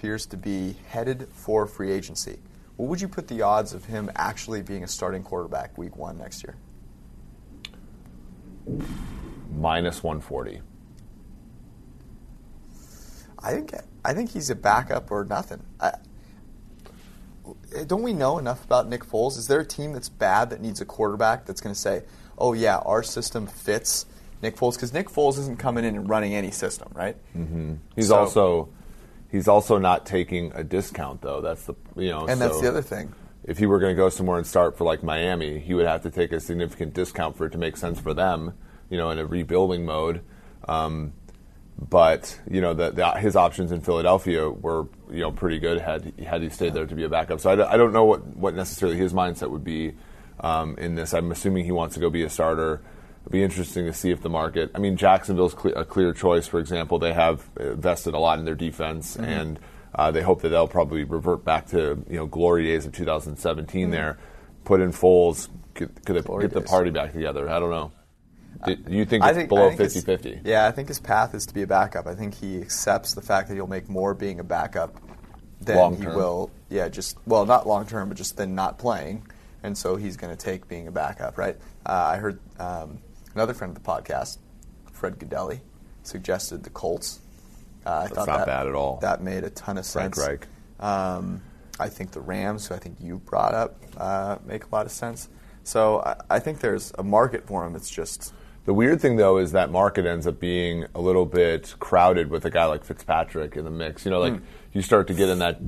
appears 0.00 0.24
to 0.24 0.36
be 0.38 0.74
headed 0.88 1.28
for 1.30 1.66
free 1.66 1.92
agency. 1.92 2.38
What 2.76 2.88
would 2.88 3.02
you 3.02 3.08
put 3.08 3.28
the 3.28 3.42
odds 3.42 3.74
of 3.74 3.84
him 3.84 4.10
actually 4.16 4.62
being 4.62 4.82
a 4.82 4.88
starting 4.88 5.22
quarterback 5.22 5.76
week 5.76 5.94
one 5.94 6.16
next 6.16 6.42
year? 6.42 6.56
Minus 9.54 10.02
140. 10.02 10.62
I 13.40 13.52
think 13.52 13.74
I 14.02 14.14
think 14.14 14.30
he's 14.30 14.48
a 14.48 14.54
backup 14.54 15.10
or 15.10 15.24
nothing. 15.26 15.62
I, 15.78 15.92
don't 17.86 18.02
we 18.02 18.14
know 18.14 18.38
enough 18.38 18.64
about 18.64 18.88
Nick 18.88 19.04
Foles? 19.04 19.36
Is 19.36 19.48
there 19.48 19.60
a 19.60 19.66
team 19.66 19.92
that's 19.92 20.08
bad 20.08 20.48
that 20.48 20.62
needs 20.62 20.80
a 20.80 20.86
quarterback 20.86 21.44
that's 21.44 21.60
going 21.60 21.74
to 21.74 21.80
say, 21.80 22.04
"Oh 22.38 22.54
yeah, 22.54 22.78
our 22.78 23.02
system 23.02 23.46
fits 23.46 24.06
Nick 24.42 24.56
Foles"? 24.56 24.74
Because 24.76 24.94
Nick 24.94 25.10
Foles 25.10 25.38
isn't 25.38 25.58
coming 25.58 25.84
in 25.84 25.94
and 25.96 26.08
running 26.08 26.34
any 26.34 26.50
system, 26.50 26.90
right? 26.94 27.16
Mm-hmm. 27.36 27.74
He's 27.96 28.08
So- 28.08 28.16
also 28.16 28.68
he's 29.30 29.48
also 29.48 29.78
not 29.78 30.06
taking 30.06 30.52
a 30.54 30.62
discount 30.64 31.22
though. 31.22 31.40
That's 31.40 31.64
the 31.64 31.74
you 31.96 32.08
know. 32.10 32.26
And 32.26 32.40
that's 32.40 32.60
the 32.60 32.68
other 32.68 32.82
thing. 32.82 33.12
If 33.44 33.58
he 33.58 33.66
were 33.66 33.78
going 33.78 33.96
to 33.96 34.00
go 34.00 34.08
somewhere 34.10 34.36
and 34.38 34.46
start 34.46 34.76
for 34.76 34.84
like 34.84 35.02
Miami, 35.02 35.58
he 35.58 35.72
would 35.74 35.86
have 35.86 36.02
to 36.02 36.10
take 36.10 36.30
a 36.32 36.40
significant 36.40 36.92
discount 36.94 37.36
for 37.36 37.46
it 37.46 37.52
to 37.52 37.58
make 37.58 37.76
sense 37.76 37.98
for 37.98 38.12
them. 38.14 38.54
You 38.90 38.98
know, 38.98 39.10
in 39.10 39.18
a 39.18 39.26
rebuilding 39.26 39.84
mode. 39.86 40.20
Um, 40.68 41.12
but 41.78 42.38
you 42.50 42.60
know, 42.60 42.74
the, 42.74 42.90
the, 42.90 43.10
his 43.12 43.36
options 43.36 43.72
in 43.72 43.80
Philadelphia 43.80 44.48
were 44.50 44.86
you 45.10 45.20
know 45.20 45.30
pretty 45.32 45.58
good 45.58 45.80
had 45.80 46.12
had 46.26 46.42
he 46.42 46.50
stayed 46.50 46.74
there 46.74 46.86
to 46.86 46.94
be 46.94 47.04
a 47.04 47.08
backup. 47.08 47.40
So 47.40 47.50
I, 47.50 47.56
don't- 47.56 47.70
I 47.72 47.76
don't 47.76 47.92
know 47.92 48.04
what 48.04 48.26
what 48.36 48.54
necessarily 48.54 48.98
his 48.98 49.12
mindset 49.12 49.50
would 49.50 49.64
be. 49.64 49.94
um, 50.40 50.76
in 50.78 50.94
this. 50.94 51.12
I'm 51.14 51.30
assuming 51.32 51.64
he 51.64 51.72
wants 51.72 51.94
to 51.94 52.00
go 52.00 52.10
be 52.10 52.22
a 52.22 52.30
starter. 52.30 52.80
It'll 53.20 53.32
be 53.32 53.42
interesting 53.42 53.84
to 53.86 53.92
see 53.92 54.10
if 54.10 54.22
the 54.22 54.30
market. 54.30 54.70
I 54.74 54.78
mean, 54.78 54.96
Jacksonville's 54.96 55.54
cle 55.54 55.72
a 55.76 55.84
clear 55.84 56.12
choice. 56.12 56.46
For 56.46 56.58
example, 56.58 56.98
they 56.98 57.12
have 57.12 57.48
invested 57.58 58.14
a 58.14 58.18
lot 58.18 58.38
in 58.38 58.44
their 58.44 58.54
defense, 58.54 59.16
and 59.16 59.58
uh, 59.94 60.10
they 60.10 60.22
hope 60.22 60.42
that 60.42 60.48
they'll 60.48 60.68
probably 60.68 61.04
revert 61.04 61.44
back 61.44 61.66
to 61.68 62.02
you 62.08 62.16
know 62.16 62.26
glory 62.26 62.64
days 62.64 62.86
of 62.86 62.92
2017. 62.92 63.90
There, 63.90 64.18
put 64.64 64.80
in 64.80 64.92
Foles, 64.92 65.48
could, 65.74 66.04
could 66.04 66.16
they 66.16 66.22
Glory 66.22 66.44
get 66.44 66.54
the 66.54 66.60
party 66.62 66.90
back 66.90 67.12
together? 67.12 67.48
I 67.48 67.58
don't 67.58 67.70
know. 67.70 67.92
Do 68.66 68.76
you 68.88 69.04
think 69.04 69.22
I 69.24 69.28
it's 69.28 69.36
think 69.38 69.48
below 69.48 69.68
I 69.68 69.76
think 69.76 69.92
his- 69.92 70.04
50-50? 70.04 70.40
Yeah, 70.44 70.66
I 70.66 70.70
think 70.70 70.88
his 70.88 71.00
path 71.00 71.34
is 71.34 71.46
to 71.46 71.54
be 71.54 71.62
a 71.62 71.66
backup. 71.66 72.06
I 72.06 72.14
think 72.14 72.34
he 72.34 72.60
accepts 72.60 73.14
the 73.14 73.22
fact 73.22 73.48
that 73.48 73.54
he'll 73.54 73.66
make 73.66 73.88
more 73.88 74.12
being 74.12 74.40
a 74.40 74.44
backup 74.44 75.00
than 75.60 75.76
Long 75.76 75.96
he 75.96 76.06
will. 76.06 76.50
Yeah, 76.68 76.88
just 76.88 77.16
well, 77.26 77.46
not 77.46 77.66
long 77.66 77.86
term, 77.86 78.08
but 78.08 78.18
just 78.18 78.36
then 78.36 78.54
not 78.54 78.78
playing, 78.78 79.26
and 79.62 79.76
so 79.76 79.96
he's 79.96 80.16
going 80.16 80.34
to 80.34 80.42
take 80.42 80.68
being 80.68 80.88
a 80.88 80.92
backup. 80.92 81.38
Right? 81.38 81.56
Uh, 81.86 82.12
I 82.14 82.16
heard 82.16 82.38
um, 82.58 82.98
another 83.34 83.54
friend 83.54 83.76
of 83.76 83.82
the 83.82 83.88
podcast, 83.88 84.38
Fred 84.92 85.18
Godelli, 85.18 85.60
suggested 86.02 86.62
the 86.62 86.70
Colts. 86.70 87.20
Uh, 87.86 87.90
I 87.90 88.02
That's 88.02 88.14
thought 88.14 88.26
not 88.28 88.38
that, 88.38 88.46
bad 88.46 88.66
at 88.66 88.74
all. 88.74 88.98
That 89.00 89.22
made 89.22 89.44
a 89.44 89.50
ton 89.50 89.78
of 89.78 89.86
sense. 89.86 90.16
Frank. 90.16 90.46
Reich. 90.80 90.86
Um, 90.86 91.42
I 91.78 91.88
think 91.88 92.10
the 92.10 92.20
Rams, 92.20 92.66
who 92.66 92.74
I 92.74 92.78
think 92.78 92.96
you 93.00 93.18
brought 93.18 93.54
up, 93.54 93.76
uh, 93.96 94.36
make 94.44 94.64
a 94.64 94.68
lot 94.70 94.84
of 94.86 94.92
sense. 94.92 95.28
So 95.64 96.00
I, 96.00 96.16
I 96.36 96.38
think 96.38 96.60
there's 96.60 96.92
a 96.98 97.02
market 97.02 97.46
for 97.46 97.64
him. 97.66 97.74
It's 97.76 97.90
just 97.90 98.32
The 98.66 98.74
weird 98.74 99.00
thing, 99.00 99.16
though, 99.16 99.38
is 99.38 99.52
that 99.52 99.70
market 99.70 100.04
ends 100.04 100.26
up 100.26 100.38
being 100.38 100.86
a 100.94 101.00
little 101.00 101.24
bit 101.24 101.74
crowded 101.78 102.30
with 102.30 102.44
a 102.44 102.50
guy 102.50 102.66
like 102.66 102.84
Fitzpatrick 102.84 103.56
in 103.56 103.64
the 103.64 103.70
mix. 103.70 104.04
You 104.04 104.10
know, 104.10 104.20
like 104.20 104.40
you 104.72 104.82
start 104.82 105.06
to 105.08 105.14
get 105.14 105.28
in 105.28 105.38
that 105.38 105.58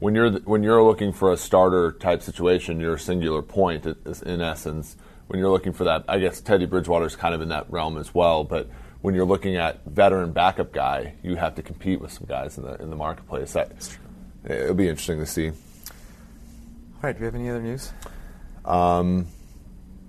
when 0.00 0.14
you're 0.14 0.32
when 0.40 0.62
you're 0.62 0.82
looking 0.82 1.12
for 1.12 1.32
a 1.32 1.36
starter 1.36 1.92
type 1.92 2.22
situation, 2.22 2.80
you're 2.80 2.94
a 2.94 2.98
singular 2.98 3.42
point 3.42 3.86
in 3.86 4.40
essence. 4.40 4.96
When 5.30 5.38
you're 5.38 5.50
looking 5.50 5.72
for 5.72 5.84
that, 5.84 6.06
I 6.08 6.18
guess 6.18 6.40
Teddy 6.40 6.66
Bridgewater's 6.66 7.14
kind 7.14 7.36
of 7.36 7.40
in 7.40 7.50
that 7.50 7.70
realm 7.70 7.98
as 7.98 8.12
well. 8.12 8.42
But 8.42 8.68
when 9.00 9.14
you're 9.14 9.24
looking 9.24 9.54
at 9.54 9.84
veteran 9.84 10.32
backup 10.32 10.72
guy, 10.72 11.14
you 11.22 11.36
have 11.36 11.54
to 11.54 11.62
compete 11.62 12.00
with 12.00 12.10
some 12.10 12.26
guys 12.26 12.58
in 12.58 12.64
the 12.64 12.74
in 12.82 12.90
the 12.90 12.96
marketplace. 12.96 13.52
That 13.52 13.70
it'll 14.44 14.74
be 14.74 14.88
interesting 14.88 15.20
to 15.20 15.26
see. 15.26 15.50
all 15.50 15.54
right. 17.00 17.14
Do 17.14 17.20
we 17.20 17.26
have 17.26 17.36
any 17.36 17.48
other 17.48 17.62
news? 17.62 17.92
Um, 18.64 19.28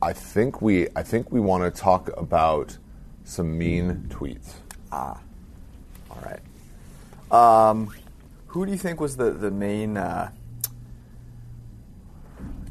I 0.02 0.12
think 0.14 0.60
we 0.60 0.88
I 0.96 1.04
think 1.04 1.32
we 1.32 1.40
want 1.40 1.72
to 1.72 1.82
talk 1.82 2.10
about 2.18 2.80
some 3.24 3.56
mean 3.60 4.08
tweets. 4.10 4.54
Ah, 4.92 5.22
all 6.10 6.24
right. 6.26 7.70
Um, 7.70 7.94
who 8.48 8.66
do 8.66 8.72
you 8.72 8.78
think 8.80 9.00
was 9.00 9.18
the 9.18 9.30
the 9.30 9.52
main 9.52 9.98
uh, 9.98 10.32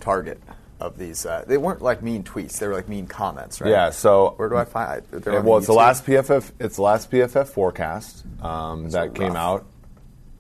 target 0.01 0.43
of 0.81 0.99
these? 0.99 1.25
Uh, 1.27 1.45
they 1.47 1.57
weren't 1.59 1.83
like 1.83 2.03
mean 2.03 2.23
tweets; 2.25 2.59
they 2.59 2.67
were 2.67 2.75
like 2.75 2.89
mean 2.89 3.07
comments, 3.07 3.61
right? 3.61 3.71
Yeah. 3.71 3.91
So 3.91 4.35
where 4.37 4.49
do 4.49 4.57
I 4.57 4.65
find? 4.65 5.03
Yeah, 5.27 5.41
well, 5.41 5.59
it's 5.59 5.67
the 5.67 5.73
last 5.73 6.05
PFF. 6.07 6.51
It's 6.59 6.77
the 6.77 6.83
last 6.83 7.11
PFF 7.11 7.49
forecast 7.49 8.25
um, 8.43 8.91
that 8.91 9.15
came 9.15 9.37
out. 9.37 9.67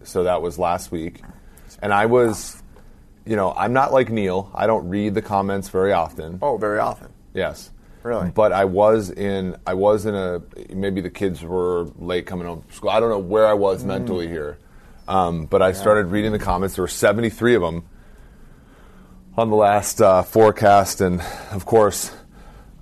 So 0.03 0.25
that 0.25 0.41
was 0.43 0.59
last 0.59 0.91
week, 0.91 1.21
and 1.83 1.93
I 1.93 2.07
was, 2.07 2.63
you 3.27 3.37
know, 3.37 3.53
I'm 3.53 3.73
not 3.75 3.93
like 3.93 4.09
Neil. 4.11 4.51
I 4.55 4.67
don't 4.67 4.89
read 4.89 5.15
the 5.15 5.23
comments 5.23 5.69
very 5.69 5.93
often. 5.93 6.39
Oh, 6.41 6.57
very 6.57 6.79
often. 6.79 7.13
Yes. 7.35 7.71
Really? 8.03 8.31
But 8.31 8.53
I 8.53 8.65
was 8.65 9.11
in. 9.11 9.57
I 9.67 9.75
was 9.75 10.07
in 10.07 10.15
a. 10.15 10.41
Maybe 10.75 11.03
the 11.03 11.11
kids 11.11 11.43
were 11.43 11.85
late 11.99 12.25
coming 12.25 12.47
home 12.47 12.63
from 12.63 12.73
school. 12.73 12.89
I 12.91 12.99
don't 12.99 13.11
know 13.11 13.19
where 13.19 13.47
I 13.47 13.53
Mm. 13.53 13.59
was 13.59 13.85
mentally 13.85 14.27
here. 14.27 14.57
Um, 15.07 15.45
but 15.47 15.61
I 15.61 15.73
started 15.73 16.07
reading 16.07 16.33
the 16.33 16.39
comments. 16.39 16.77
There 16.77 16.83
were 16.85 16.89
73 16.89 17.57
of 17.57 17.63
them 17.63 17.85
on 19.37 19.51
the 19.51 19.57
last 19.57 20.01
uh, 20.03 20.23
forecast, 20.23 21.01
and 21.01 21.21
of 21.53 21.65
course, 21.67 22.11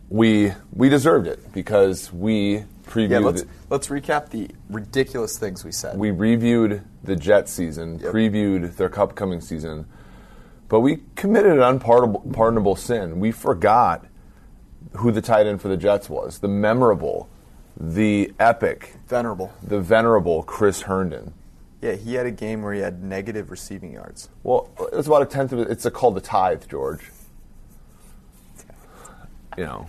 we 0.09 0.53
we 0.73 0.89
deserved 0.89 1.27
it 1.27 1.53
because 1.53 2.13
we 2.13 2.65
previewed. 2.87 3.11
Yeah, 3.11 3.19
let's 3.19 3.45
let's 3.71 3.89
recap 3.89 4.31
the 4.31 4.51
ridiculous 4.71 5.39
things 5.39 5.65
we 5.65 5.73
said. 5.73 5.99
we 5.99 6.11
reviewed 6.11 6.83
the 7.05 7.17
Jets 7.17 7.53
season, 7.53 7.99
Yep. 8.01 8.13
previewed 8.13 8.77
their 8.77 8.99
upcoming 9.01 9.41
season, 9.41 9.87
but 10.69 10.81
we 10.81 11.03
committed 11.17 11.53
an 11.53 11.63
unpardonable 11.63 12.21
pardonable 12.33 12.77
sin. 12.77 13.21
We 13.21 13.31
forgot 13.33 14.07
who 14.97 15.13
the 15.13 15.21
tight 15.23 15.47
end 15.47 15.61
for 15.61 15.69
the 15.69 15.77
Jets 15.77 16.09
was, 16.09 16.39
the 16.39 16.49
memorable, 16.49 17.29
the 17.79 18.33
epic, 18.41 18.97
Venerable. 19.07 19.53
the 19.63 19.81
venerable 19.81 20.43
Chris 20.43 20.83
Herndon. 20.83 21.35
Yeah, 21.81 21.93
he 21.93 22.15
had 22.15 22.27
a 22.27 22.31
game 22.31 22.63
where 22.63 22.75
he 22.75 22.81
had 22.81 23.03
negative 23.03 23.51
receiving 23.51 23.93
yards. 23.93 24.29
Well, 24.43 24.69
it's 24.93 25.07
about 25.07 25.23
a 25.23 25.27
tenth 25.27 25.53
of 25.53 25.61
it. 25.61 25.71
It's 25.71 25.87
a, 25.87 25.91
called 25.91 26.17
the 26.17 26.21
tithe, 26.21 26.65
George. 26.69 27.11
You 29.57 29.65
know, 29.65 29.87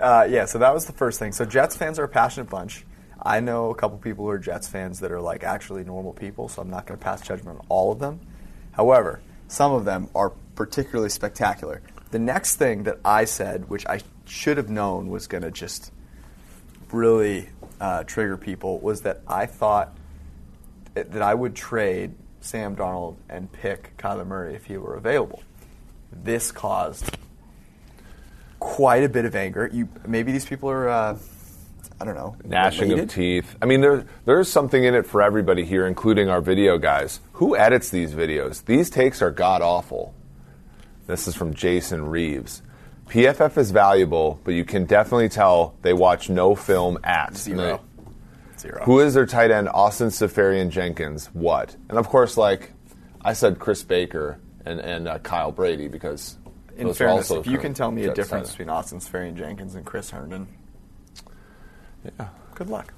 Uh, 0.00 0.26
yeah, 0.28 0.44
so 0.44 0.58
that 0.58 0.74
was 0.74 0.86
the 0.86 0.92
first 0.92 1.18
thing. 1.18 1.32
So 1.32 1.44
Jets 1.44 1.76
fans 1.76 1.98
are 1.98 2.04
a 2.04 2.08
passionate 2.08 2.50
bunch. 2.50 2.84
I 3.22 3.40
know 3.40 3.70
a 3.70 3.74
couple 3.74 3.96
people 3.98 4.24
who 4.24 4.30
are 4.30 4.38
Jets 4.38 4.68
fans 4.68 5.00
that 5.00 5.12
are 5.12 5.20
like 5.20 5.44
actually 5.44 5.84
normal 5.84 6.12
people, 6.12 6.48
so 6.48 6.62
I'm 6.62 6.70
not 6.70 6.86
going 6.86 6.98
to 6.98 7.02
pass 7.02 7.22
judgment 7.22 7.58
on 7.60 7.66
all 7.68 7.92
of 7.92 8.00
them. 8.00 8.20
However, 8.72 9.22
some 9.48 9.72
of 9.72 9.84
them 9.84 10.08
are 10.14 10.30
particularly 10.56 11.10
spectacular. 11.10 11.80
The 12.10 12.18
next 12.18 12.56
thing 12.56 12.84
that 12.84 12.98
I 13.04 13.24
said, 13.24 13.68
which 13.68 13.86
I 13.86 14.00
should 14.24 14.56
have 14.56 14.68
known 14.68 15.08
was 15.08 15.26
going 15.26 15.42
to 15.42 15.50
just 15.50 15.92
really 16.92 17.48
uh, 17.80 18.04
trigger 18.04 18.36
people, 18.36 18.80
was 18.80 19.02
that 19.02 19.20
I 19.26 19.46
thought 19.46 19.96
that 20.94 21.22
I 21.22 21.34
would 21.34 21.54
trade 21.54 22.14
Sam 22.40 22.76
Darnold 22.76 23.16
and 23.28 23.50
pick 23.50 23.96
Kyler 23.96 24.26
Murray 24.26 24.54
if 24.54 24.66
he 24.66 24.76
were 24.76 24.94
available. 24.94 25.42
This 26.12 26.52
caused 26.52 27.16
quite 28.60 29.02
a 29.02 29.08
bit 29.08 29.24
of 29.24 29.34
anger. 29.34 29.68
You 29.72 29.88
maybe 30.06 30.32
these 30.32 30.46
people 30.46 30.70
are, 30.70 30.88
uh, 30.88 31.18
I 32.00 32.04
don't 32.04 32.14
know, 32.14 32.36
gnashing 32.44 32.90
related? 32.90 33.04
of 33.04 33.14
teeth. 33.14 33.56
I 33.60 33.66
mean, 33.66 33.80
there 33.80 34.06
there's 34.24 34.48
something 34.48 34.84
in 34.84 34.94
it 34.94 35.06
for 35.06 35.22
everybody 35.22 35.64
here, 35.64 35.86
including 35.86 36.28
our 36.28 36.40
video 36.40 36.78
guys. 36.78 37.20
Who 37.34 37.56
edits 37.56 37.90
these 37.90 38.14
videos? 38.14 38.64
These 38.64 38.90
takes 38.90 39.20
are 39.22 39.30
god 39.30 39.62
awful. 39.62 40.14
This 41.06 41.26
is 41.28 41.34
from 41.34 41.54
Jason 41.54 42.06
Reeves. 42.08 42.62
PFF 43.08 43.58
is 43.58 43.70
valuable, 43.70 44.40
but 44.44 44.54
you 44.54 44.64
can 44.64 44.86
definitely 44.86 45.28
tell 45.28 45.74
they 45.82 45.92
watch 45.92 46.30
no 46.30 46.54
film 46.54 46.98
at 47.04 47.36
Zero. 47.36 47.80
Zero. 48.64 48.82
Who 48.84 49.00
is 49.00 49.14
their 49.14 49.26
tight 49.26 49.50
end? 49.50 49.68
Austin 49.68 50.08
Seferian 50.08 50.70
Jenkins. 50.70 51.26
What? 51.34 51.76
And 51.88 51.98
of 51.98 52.08
course, 52.08 52.36
like 52.36 52.72
I 53.20 53.34
said, 53.34 53.58
Chris 53.58 53.82
Baker 53.82 54.38
and 54.64 54.80
and 54.80 55.06
uh, 55.06 55.18
Kyle 55.18 55.52
Brady 55.52 55.88
because 55.88 56.38
In 56.76 56.86
those 56.86 56.98
fairness, 56.98 57.30
also 57.30 57.40
if 57.40 57.46
you 57.46 57.58
can 57.58 57.74
tell 57.74 57.90
me 57.90 58.04
a 58.04 58.14
difference 58.14 58.50
between 58.50 58.70
Austin 58.70 59.00
Seferian 59.00 59.36
Jenkins 59.36 59.74
and 59.74 59.84
Chris 59.84 60.10
Herndon. 60.10 60.48
Yeah. 62.18 62.28
good 62.54 62.68
luck. 62.68 62.92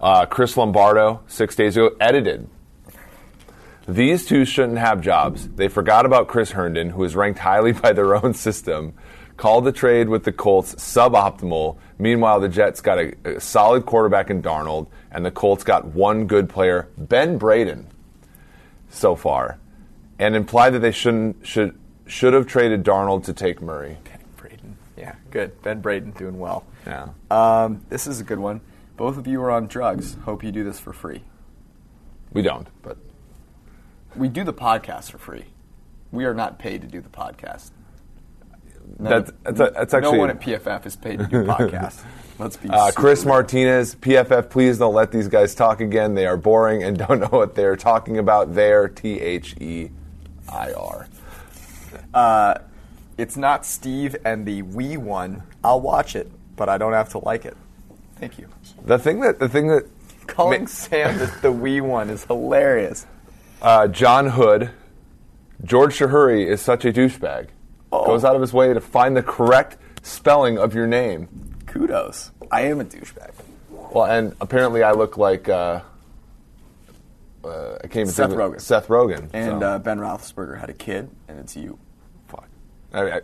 Uh, 0.00 0.26
Chris 0.26 0.56
Lombardo, 0.56 1.22
six 1.26 1.56
days 1.56 1.76
ago, 1.76 1.96
edited. 2.00 2.48
These 3.86 4.26
two 4.26 4.44
shouldn't 4.44 4.78
have 4.78 5.00
jobs. 5.00 5.48
They 5.48 5.68
forgot 5.68 6.06
about 6.06 6.28
Chris 6.28 6.50
Herndon, 6.52 6.90
who 6.90 7.04
is 7.04 7.14
ranked 7.14 7.38
highly 7.38 7.72
by 7.84 7.92
their 7.92 8.14
own 8.14 8.34
system. 8.34 8.94
Called 9.36 9.64
the 9.64 9.72
trade 9.72 10.08
with 10.08 10.24
the 10.24 10.32
Colts 10.32 10.74
suboptimal. 10.76 11.76
Meanwhile, 11.98 12.40
the 12.40 12.48
Jets 12.48 12.80
got 12.80 12.98
a, 12.98 13.14
a 13.24 13.40
solid 13.40 13.84
quarterback 13.84 14.30
in 14.30 14.42
Darnold, 14.42 14.86
and 15.10 15.24
the 15.26 15.30
Colts 15.30 15.64
got 15.64 15.86
one 15.86 16.26
good 16.26 16.48
player, 16.48 16.88
Ben 16.96 17.36
Braden, 17.36 17.88
so 18.90 19.16
far, 19.16 19.58
and 20.18 20.36
implied 20.36 20.70
that 20.70 20.78
they 20.80 20.92
shouldn't 20.92 21.44
should 21.46 21.76
should 22.06 22.32
have 22.32 22.46
traded 22.46 22.84
Darnold 22.84 23.24
to 23.24 23.32
take 23.32 23.60
Murray. 23.60 23.98
Ben 24.04 24.20
Braden. 24.36 24.76
Yeah, 24.96 25.14
good. 25.30 25.60
Ben 25.62 25.80
Braden 25.80 26.12
doing 26.12 26.38
well. 26.38 26.64
Yeah. 26.86 27.08
Um, 27.30 27.84
this 27.88 28.06
is 28.06 28.20
a 28.20 28.24
good 28.24 28.38
one. 28.38 28.60
Both 28.96 29.16
of 29.18 29.26
you 29.26 29.42
are 29.42 29.50
on 29.50 29.66
drugs. 29.66 30.14
Hope 30.24 30.44
you 30.44 30.52
do 30.52 30.62
this 30.62 30.78
for 30.78 30.92
free. 30.92 31.22
We 32.32 32.42
don't, 32.42 32.68
but 32.82 32.98
We 34.14 34.28
do 34.28 34.44
the 34.44 34.52
podcast 34.54 35.10
for 35.10 35.18
free. 35.18 35.46
We 36.12 36.24
are 36.24 36.34
not 36.34 36.60
paid 36.60 36.82
to 36.82 36.86
do 36.86 37.00
the 37.00 37.08
podcast. 37.08 37.70
That's 39.10 39.30
that's, 39.42 39.60
a, 39.60 39.72
that's 39.74 39.94
actually 39.94 40.12
no 40.12 40.18
one 40.18 40.30
at 40.30 40.40
PFF 40.40 40.86
is 40.86 40.96
paid 40.96 41.18
to 41.20 41.26
do 41.26 41.44
podcasts. 41.46 42.02
Let's 42.38 42.56
be 42.56 42.68
Uh, 42.68 42.90
Chris. 42.92 43.24
Martinez, 43.24 43.94
PFF, 43.94 44.50
please 44.50 44.78
don't 44.78 44.94
let 44.94 45.12
these 45.12 45.28
guys 45.28 45.54
talk 45.54 45.80
again. 45.80 46.14
They 46.14 46.26
are 46.26 46.36
boring 46.36 46.82
and 46.82 46.98
don't 47.08 47.20
know 47.20 47.28
what 47.28 47.54
they're 47.54 47.76
talking 47.76 48.18
about. 48.18 48.54
They're 48.54 48.88
T 48.88 49.20
H 49.20 49.56
E 49.60 49.90
I 50.48 50.72
R. 50.72 51.06
Uh, 52.12 52.54
it's 53.16 53.36
not 53.36 53.64
Steve 53.64 54.16
and 54.24 54.44
the 54.46 54.62
we 54.62 54.96
one. 54.96 55.42
I'll 55.62 55.80
watch 55.80 56.16
it, 56.16 56.30
but 56.56 56.68
I 56.68 56.78
don't 56.78 56.92
have 56.92 57.10
to 57.10 57.18
like 57.18 57.44
it. 57.44 57.56
Thank 58.16 58.38
you. 58.38 58.48
The 58.84 58.98
thing 58.98 59.20
that 59.20 59.38
the 59.38 59.48
thing 59.48 59.68
that 59.68 59.84
Calling 60.26 60.62
ma- 60.62 60.66
Sam 60.68 61.18
the, 61.18 61.26
the 61.42 61.82
one 61.82 62.10
is 62.10 62.24
hilarious. 62.24 63.06
uh, 63.62 63.86
John 63.88 64.28
Hood, 64.30 64.70
George 65.62 65.98
Chahrouri 65.98 66.46
is 66.46 66.60
such 66.60 66.84
a 66.84 66.92
douchebag. 66.92 67.48
Oh. 67.94 68.06
Goes 68.06 68.24
out 68.24 68.34
of 68.34 68.40
his 68.40 68.52
way 68.52 68.72
to 68.72 68.80
find 68.80 69.16
the 69.16 69.22
correct 69.22 69.76
spelling 70.02 70.58
of 70.58 70.74
your 70.74 70.86
name. 70.86 71.28
Kudos. 71.66 72.30
I 72.50 72.62
am 72.62 72.80
a 72.80 72.84
douchebag. 72.84 73.32
Well, 73.70 74.04
and 74.06 74.34
apparently 74.40 74.82
I 74.82 74.92
look 74.92 75.16
like 75.16 75.48
uh, 75.48 75.80
uh, 77.44 77.78
I 77.82 77.86
can't 77.86 78.08
Seth 78.08 78.30
Rogen. 78.30 78.60
Seth 78.60 78.88
Rogen. 78.88 79.30
And 79.32 79.60
so. 79.60 79.66
uh, 79.66 79.78
Ben 79.78 79.98
Roethlisberger 79.98 80.58
had 80.58 80.70
a 80.70 80.74
kid, 80.74 81.08
and 81.28 81.38
it's 81.38 81.56
you. 81.56 81.78
Fuck. 82.28 82.48
I, 82.92 83.10
I, 83.10 83.20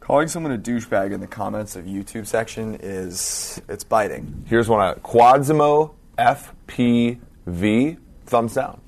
Calling 0.00 0.28
someone 0.28 0.52
a 0.52 0.58
douchebag 0.58 1.12
in 1.12 1.20
the 1.20 1.26
comments 1.28 1.76
of 1.76 1.84
YouTube 1.84 2.26
section 2.26 2.76
is 2.80 3.60
it's 3.68 3.84
biting. 3.84 4.44
Here's 4.48 4.68
one. 4.68 4.80
uh, 4.80 4.94
Quadsimo 4.96 5.94
FPV. 6.18 7.98
Thumbs 8.26 8.54
down. 8.54 8.80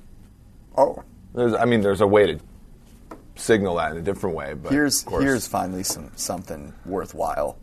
Oh, 0.77 1.03
There's, 1.33 1.53
I 1.53 1.65
mean, 1.65 1.81
there's 1.81 2.01
a 2.01 2.07
way 2.07 2.27
to 2.27 2.39
signal 3.35 3.75
that 3.75 3.91
in 3.91 3.97
a 3.97 4.01
different 4.01 4.35
way. 4.35 4.53
But 4.53 4.71
here's 4.71 5.03
here's 5.03 5.47
finally 5.47 5.83
some 5.83 6.11
something 6.15 6.73
worthwhile. 6.85 7.57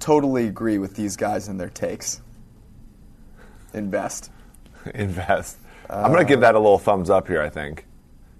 Totally 0.00 0.46
agree 0.46 0.78
with 0.78 0.94
these 0.96 1.16
guys 1.16 1.48
and 1.48 1.58
their 1.60 1.68
takes. 1.70 2.20
Invest. 3.72 4.30
invest. 4.94 5.56
I'm 5.90 6.10
going 6.12 6.24
to 6.24 6.28
give 6.28 6.40
that 6.40 6.54
a 6.54 6.58
little 6.58 6.78
thumbs 6.78 7.10
up 7.10 7.28
here. 7.28 7.42
I 7.42 7.48
think. 7.48 7.86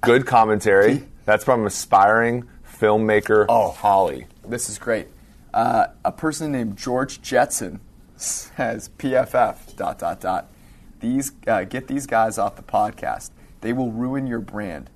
Good 0.01 0.27
commentary. 0.27 1.05
That's 1.25 1.45
from 1.45 1.65
aspiring 1.67 2.49
filmmaker 2.79 3.47
Oh. 3.49 3.71
Holly. 3.71 4.27
This 4.47 4.69
is 4.69 4.79
great. 4.79 5.09
Uh, 5.55 5.87
a 6.05 6.13
person 6.13 6.53
named 6.53 6.77
George 6.77 7.23
Jetson 7.23 7.81
says 8.17 8.91
PFF 8.99 9.77
dot 9.77 9.99
dot 9.99 10.21
dot. 10.21 10.51
These 11.01 11.33
uh, 11.47 11.65
get 11.65 11.87
these 11.87 12.07
guys 12.07 12.39
off 12.39 12.57
the 12.57 12.63
podcast. 12.63 13.31
They 13.61 13.73
will 13.73 13.91
ruin 13.93 14.27
your 14.27 14.41
brand. 14.41 14.91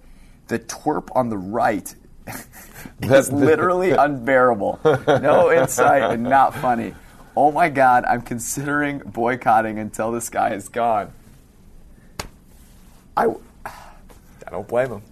The 0.49 0.59
twerp 0.59 1.09
on 1.15 1.29
the 1.29 1.39
right 1.39 1.95
is 3.03 3.33
literally 3.33 3.91
unbearable. 3.91 4.81
No 5.07 5.53
insight 5.53 6.11
and 6.11 6.25
not 6.25 6.55
funny. 6.55 6.95
Oh 7.37 7.53
my 7.53 7.69
god, 7.69 8.05
I'm 8.05 8.23
considering 8.23 8.99
boycotting 8.99 9.79
until 9.79 10.11
this 10.11 10.29
guy 10.29 10.55
is 10.55 10.69
gone. 10.69 11.13
I, 13.17 13.27
I 13.65 14.51
don't 14.51 14.67
blame 14.67 14.91
him. 14.91 15.03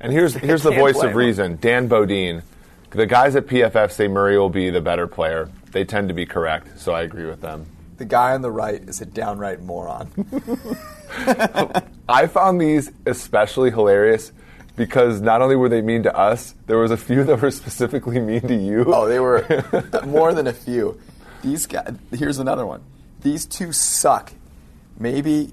And 0.00 0.12
here's 0.12 0.34
here's 0.34 0.62
the 0.62 0.70
voice 0.70 0.94
blame 0.94 1.06
of 1.06 1.12
him. 1.12 1.16
reason. 1.16 1.58
Dan 1.60 1.88
Bodine. 1.88 2.42
The 2.90 3.06
guys 3.06 3.36
at 3.36 3.46
PFF 3.46 3.92
say 3.92 4.08
Murray 4.08 4.38
will 4.38 4.50
be 4.50 4.70
the 4.70 4.80
better 4.80 5.06
player. 5.06 5.50
They 5.72 5.84
tend 5.84 6.08
to 6.08 6.14
be 6.14 6.24
correct, 6.24 6.80
so 6.80 6.92
I 6.92 7.02
agree 7.02 7.26
with 7.26 7.40
them. 7.40 7.66
The 7.98 8.04
guy 8.04 8.32
on 8.32 8.42
the 8.42 8.50
right 8.50 8.82
is 8.88 9.00
a 9.00 9.06
downright 9.06 9.60
moron. 9.62 10.10
I 12.08 12.26
found 12.26 12.60
these 12.60 12.90
especially 13.04 13.70
hilarious 13.70 14.32
because 14.76 15.20
not 15.20 15.42
only 15.42 15.56
were 15.56 15.68
they 15.68 15.80
mean 15.82 16.02
to 16.04 16.14
us, 16.16 16.54
there 16.66 16.78
was 16.78 16.90
a 16.90 16.96
few 16.96 17.24
that 17.28 17.40
were 17.40 17.50
specifically 17.50 18.20
mean 18.20 18.42
to 18.42 18.54
you. 18.54 18.84
Oh, 18.94 19.08
they 19.08 19.18
were 19.20 19.44
more 20.06 20.32
than 20.34 20.46
a 20.46 20.52
few. 20.52 21.00
These 21.42 21.66
guys. 21.66 21.94
Here's 22.12 22.38
another 22.38 22.66
one. 22.66 22.82
These 23.22 23.46
two 23.46 23.72
suck. 23.72 24.32
Maybe 24.98 25.52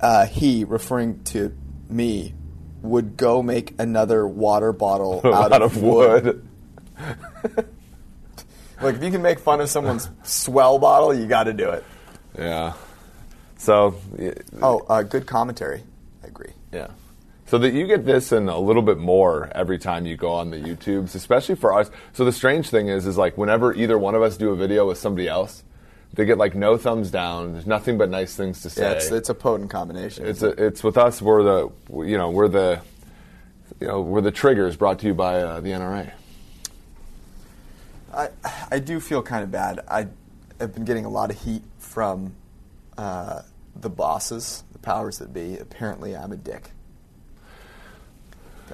uh, 0.00 0.26
he, 0.26 0.64
referring 0.64 1.22
to 1.24 1.56
me, 1.88 2.34
would 2.82 3.16
go 3.16 3.42
make 3.42 3.74
another 3.78 4.26
water 4.26 4.72
bottle 4.72 5.20
out, 5.24 5.52
out 5.52 5.62
of 5.62 5.80
wood. 5.82 6.46
Like 8.80 8.96
if 8.96 9.02
you 9.02 9.10
can 9.12 9.22
make 9.22 9.38
fun 9.38 9.60
of 9.60 9.68
someone's 9.68 10.10
swell 10.24 10.78
bottle, 10.78 11.14
you 11.14 11.26
got 11.26 11.44
to 11.44 11.52
do 11.52 11.70
it. 11.70 11.84
Yeah. 12.36 12.72
So, 13.56 13.94
y- 14.18 14.34
Oh, 14.60 14.80
uh, 14.88 15.02
good 15.02 15.26
commentary. 15.26 15.82
I 16.24 16.26
agree. 16.26 16.52
yeah. 16.72 16.88
So 17.52 17.58
that 17.58 17.74
you 17.74 17.86
get 17.86 18.06
this 18.06 18.32
and 18.32 18.48
a 18.48 18.56
little 18.56 18.80
bit 18.80 18.96
more 18.96 19.50
every 19.54 19.78
time 19.78 20.06
you 20.06 20.16
go 20.16 20.32
on 20.32 20.48
the 20.48 20.56
YouTubes, 20.56 21.14
especially 21.14 21.54
for 21.54 21.78
us. 21.78 21.90
So 22.14 22.24
the 22.24 22.32
strange 22.32 22.70
thing 22.70 22.88
is, 22.88 23.06
is 23.06 23.18
like 23.18 23.36
whenever 23.36 23.74
either 23.74 23.98
one 23.98 24.14
of 24.14 24.22
us 24.22 24.38
do 24.38 24.52
a 24.52 24.56
video 24.56 24.88
with 24.88 24.96
somebody 24.96 25.28
else, 25.28 25.62
they 26.14 26.24
get 26.24 26.38
like 26.38 26.54
no 26.54 26.78
thumbs 26.78 27.10
down. 27.10 27.52
There's 27.52 27.66
nothing 27.66 27.98
but 27.98 28.08
nice 28.08 28.34
things 28.34 28.62
to 28.62 28.70
say. 28.70 28.84
Yeah, 28.84 28.92
it's, 28.92 29.10
it's 29.10 29.28
a 29.28 29.34
potent 29.34 29.68
combination. 29.68 30.24
It's 30.24 30.40
a, 30.40 30.48
it's 30.52 30.82
with 30.82 30.96
us. 30.96 31.20
We're 31.20 31.42
the 31.42 31.70
you 31.90 32.16
know 32.16 32.30
we're 32.30 32.48
the 32.48 32.80
you 33.80 33.86
know 33.86 34.00
we're 34.00 34.22
the 34.22 34.32
triggers 34.32 34.74
brought 34.74 35.00
to 35.00 35.08
you 35.08 35.12
by 35.12 35.42
uh, 35.42 35.60
the 35.60 35.72
NRA. 35.72 36.10
I, 38.14 38.30
I 38.70 38.78
do 38.78 38.98
feel 38.98 39.22
kind 39.22 39.44
of 39.44 39.50
bad. 39.50 39.80
I 39.90 40.06
have 40.58 40.72
been 40.72 40.86
getting 40.86 41.04
a 41.04 41.10
lot 41.10 41.30
of 41.30 41.38
heat 41.38 41.64
from 41.78 42.32
uh, 42.96 43.42
the 43.76 43.90
bosses, 43.90 44.64
the 44.72 44.78
powers 44.78 45.18
that 45.18 45.34
be. 45.34 45.58
Apparently, 45.58 46.16
I'm 46.16 46.32
a 46.32 46.36
dick. 46.38 46.70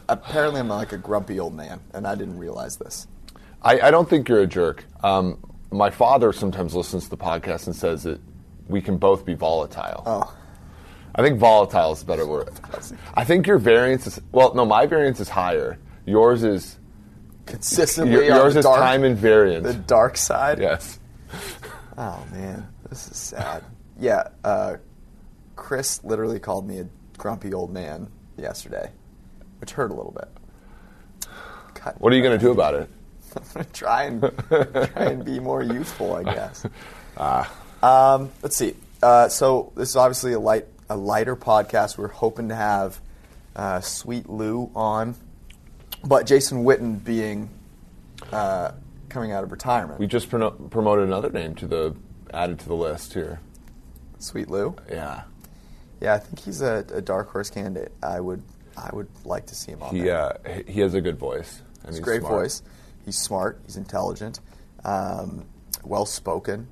Apparently, 0.09 0.61
I'm 0.61 0.69
like 0.69 0.93
a 0.93 0.99
grumpy 0.99 1.41
old 1.41 1.55
man, 1.55 1.81
and 1.95 2.07
I 2.07 2.15
didn't 2.15 2.39
realize 2.39 2.77
this. 2.77 3.07
I, 3.63 3.81
I 3.81 3.91
don't 3.91 4.09
think 4.09 4.29
you're 4.29 4.43
a 4.43 4.47
jerk. 4.47 4.85
Um, 5.03 5.39
my 5.71 5.91
father 5.91 6.33
sometimes 6.33 6.75
listens 6.75 7.05
to 7.05 7.11
the 7.11 7.17
podcast 7.17 7.67
and 7.67 7.75
says 7.75 8.05
that 8.05 8.21
we 8.69 8.81
can 8.81 8.97
both 8.99 9.25
be 9.25 9.35
volatile. 9.35 10.03
Oh, 10.07 10.35
I 11.15 11.23
think 11.23 11.39
volatile 11.39 11.93
is 11.93 12.03
a 12.03 12.07
better 12.07 12.27
word. 12.27 12.51
I 13.15 13.25
think 13.25 13.47
your 13.47 13.59
variance 13.59 14.07
is 14.07 14.21
well, 14.33 14.55
no, 14.55 14.65
my 14.65 14.87
variance 14.87 15.21
is 15.21 15.29
higher. 15.29 15.79
Yours 16.07 16.45
is 16.45 16.79
consistently 17.47 18.13
your, 18.13 18.25
yours 18.25 18.57
is 18.57 18.65
dark, 18.65 18.79
time 18.79 19.05
and 19.05 19.17
variance. 19.17 19.67
the 19.67 19.75
dark 19.75 20.17
side. 20.17 20.59
yes. 20.59 20.99
Oh 22.01 22.25
man, 22.31 22.65
this 22.89 23.09
is 23.09 23.17
sad. 23.17 23.65
Yeah, 23.99 24.29
uh, 24.45 24.77
Chris 25.57 26.05
literally 26.05 26.39
called 26.39 26.65
me 26.65 26.79
a 26.79 26.87
grumpy 27.17 27.53
old 27.53 27.73
man 27.73 28.09
yesterday, 28.37 28.93
which 29.61 29.73
hurt 29.73 29.91
a 29.91 29.95
little 29.95 30.13
bit. 30.13 30.29
God, 31.75 31.95
What 31.99 32.13
are 32.13 32.17
you 32.17 32.23
going 32.23 32.39
to 32.39 32.45
do 32.45 32.51
about 32.53 32.75
it? 32.75 32.89
I'm 33.37 33.43
gonna 33.55 33.65
try 33.73 34.03
and 34.05 34.21
try 34.93 35.05
and 35.05 35.25
be 35.25 35.39
more 35.39 35.63
youthful, 35.63 36.15
I 36.15 36.23
guess. 36.25 36.65
Ah. 37.21 37.53
Um, 37.83 38.31
let's 38.43 38.55
see. 38.57 38.75
Uh, 39.03 39.29
so 39.29 39.73
this 39.75 39.89
is 39.89 39.97
obviously 39.97 40.35
a 40.35 40.39
light, 40.39 40.67
a 40.89 40.97
lighter 40.97 41.35
podcast. 41.35 41.99
We're 41.99 42.07
hoping 42.07 42.49
to 42.51 42.55
have 42.55 43.01
uh, 43.57 43.81
Sweet 43.81 44.29
Lou 44.31 44.71
on, 44.77 45.17
but 46.05 46.27
Jason 46.27 46.63
Witten 46.65 47.03
being 47.03 47.51
uh, 48.31 48.71
coming 49.09 49.33
out 49.33 49.43
of 49.43 49.51
retirement. 49.51 49.99
We 49.99 50.07
just 50.07 50.31
prono- 50.31 50.71
promoted 50.71 51.09
another 51.09 51.31
name 51.31 51.57
to 51.57 51.67
the 51.67 51.97
added 52.33 52.61
to 52.61 52.69
the 52.69 52.77
list 52.77 53.15
here. 53.15 53.41
Sweet 54.21 54.49
Lou. 54.49 54.77
Yeah. 54.89 55.23
Yeah, 56.01 56.15
I 56.15 56.19
think 56.21 56.39
he's 56.39 56.61
a, 56.63 56.85
a 56.95 57.01
dark 57.01 57.31
horse 57.33 57.51
candidate. 57.51 57.91
I 58.01 58.21
would, 58.21 58.45
I 58.85 58.91
would 58.95 59.09
like 59.25 59.47
to 59.47 59.55
see 59.55 59.73
him 59.73 59.83
on 59.83 59.95
He 59.95 60.03
there. 60.03 60.19
uh, 60.47 60.63
he- 60.67 60.81
has 60.81 60.95
a 60.95 61.01
good 61.01 61.19
voice. 61.19 61.63
And 61.85 61.95
He's 61.95 62.01
great 62.01 62.21
smart. 62.21 62.35
voice. 62.35 62.63
He's 63.05 63.19
smart. 63.19 63.61
He's 63.67 63.77
intelligent. 63.77 64.41
Um, 64.85 65.47
well 65.85 66.07
spoken. 66.07 66.69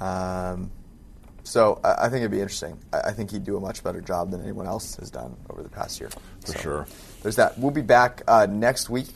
Um, 0.00 0.70
so 1.44 1.80
I, 1.84 2.06
I 2.06 2.08
think 2.08 2.20
it'd 2.20 2.30
be 2.30 2.40
interesting. 2.40 2.78
I, 2.92 3.00
I 3.08 3.12
think 3.12 3.30
he'd 3.30 3.44
do 3.44 3.56
a 3.56 3.60
much 3.60 3.82
better 3.82 4.00
job 4.00 4.30
than 4.30 4.42
anyone 4.42 4.66
else 4.66 4.96
has 4.96 5.10
done 5.10 5.36
over 5.50 5.62
the 5.62 5.68
past 5.68 6.00
year. 6.00 6.10
For 6.10 6.52
So 6.52 6.58
sure. 6.58 6.86
There's 7.22 7.36
that. 7.36 7.58
We'll 7.58 7.70
be 7.72 7.82
back 7.82 8.22
uh, 8.28 8.46
next 8.48 8.88
week, 8.90 9.12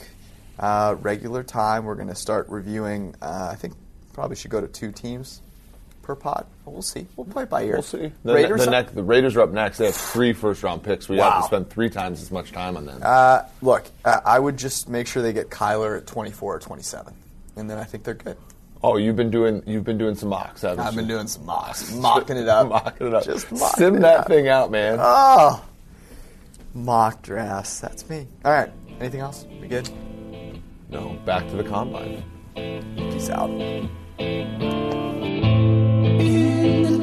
uh, 0.58 0.96
regular 1.00 1.42
time. 1.42 1.84
We're 1.84 1.94
going 1.94 2.08
to 2.08 2.14
start 2.14 2.48
reviewing. 2.48 3.14
Uh, 3.22 3.48
I 3.52 3.54
think 3.56 3.74
probably 4.12 4.36
should 4.36 4.50
go 4.50 4.60
to 4.60 4.68
two 4.68 4.92
teams 4.92 5.42
per 6.06 6.14
pod. 6.14 6.46
We'll 6.64 6.82
see. 6.82 7.06
We'll 7.16 7.26
play 7.26 7.42
it 7.42 7.50
by 7.50 7.64
ear. 7.64 7.72
We'll 7.74 7.82
see. 7.82 8.12
The, 8.24 8.34
Raiders. 8.34 8.64
the, 8.64 8.70
next, 8.70 8.94
the 8.94 9.02
Raiders 9.02 9.34
are 9.36 9.40
up 9.42 9.50
next. 9.50 9.78
They 9.78 9.86
have 9.86 9.94
three 9.96 10.32
first 10.32 10.62
round 10.62 10.82
picks. 10.84 11.08
We 11.08 11.16
have 11.18 11.40
to 11.40 11.46
spend 11.46 11.68
three 11.68 11.90
times 11.90 12.22
as 12.22 12.30
much 12.30 12.52
time 12.52 12.76
on 12.76 12.86
them. 12.86 13.00
Uh, 13.02 13.42
look, 13.60 13.84
uh, 14.04 14.20
I 14.24 14.38
would 14.38 14.56
just 14.56 14.88
make 14.88 15.08
sure 15.08 15.20
they 15.22 15.32
get 15.32 15.50
Kyler 15.50 15.98
at 15.98 16.06
24 16.06 16.56
or 16.56 16.58
27, 16.60 17.12
and 17.56 17.68
then 17.68 17.76
I 17.78 17.84
think 17.84 18.04
they're 18.04 18.14
good. 18.14 18.36
oh, 18.84 18.98
you've 18.98 19.16
been 19.16 19.30
doing 19.30 19.62
you've 19.66 19.82
been 19.84 19.98
doing 19.98 20.14
some 20.14 20.28
mocks, 20.28 20.62
haven't 20.62 20.78
I've 20.78 20.92
you? 20.92 21.00
been 21.00 21.08
doing 21.08 21.26
some 21.26 21.44
mocks, 21.44 21.92
mocking 21.94 22.36
it 22.36 22.48
up, 22.48 22.68
mocking 22.68 23.08
it 23.08 23.14
up. 23.14 23.24
just 23.24 23.50
mocking 23.50 23.68
Sim 23.76 23.96
it 23.96 24.00
that 24.02 24.20
up. 24.20 24.26
thing 24.28 24.46
out, 24.48 24.70
man. 24.70 24.98
Oh, 25.00 25.64
mock 26.72 27.20
drafts. 27.22 27.80
That's 27.80 28.08
me. 28.08 28.28
All 28.44 28.52
right. 28.52 28.70
Anything 29.00 29.20
else? 29.20 29.44
We 29.60 29.66
good? 29.66 29.90
no, 30.88 31.18
back 31.24 31.48
to 31.48 31.56
the 31.56 31.64
combine. 31.64 32.22
Peace 32.54 33.28
out. 33.28 33.50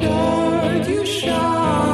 Dark 0.04 0.86
you 0.88 1.06
shine, 1.06 1.93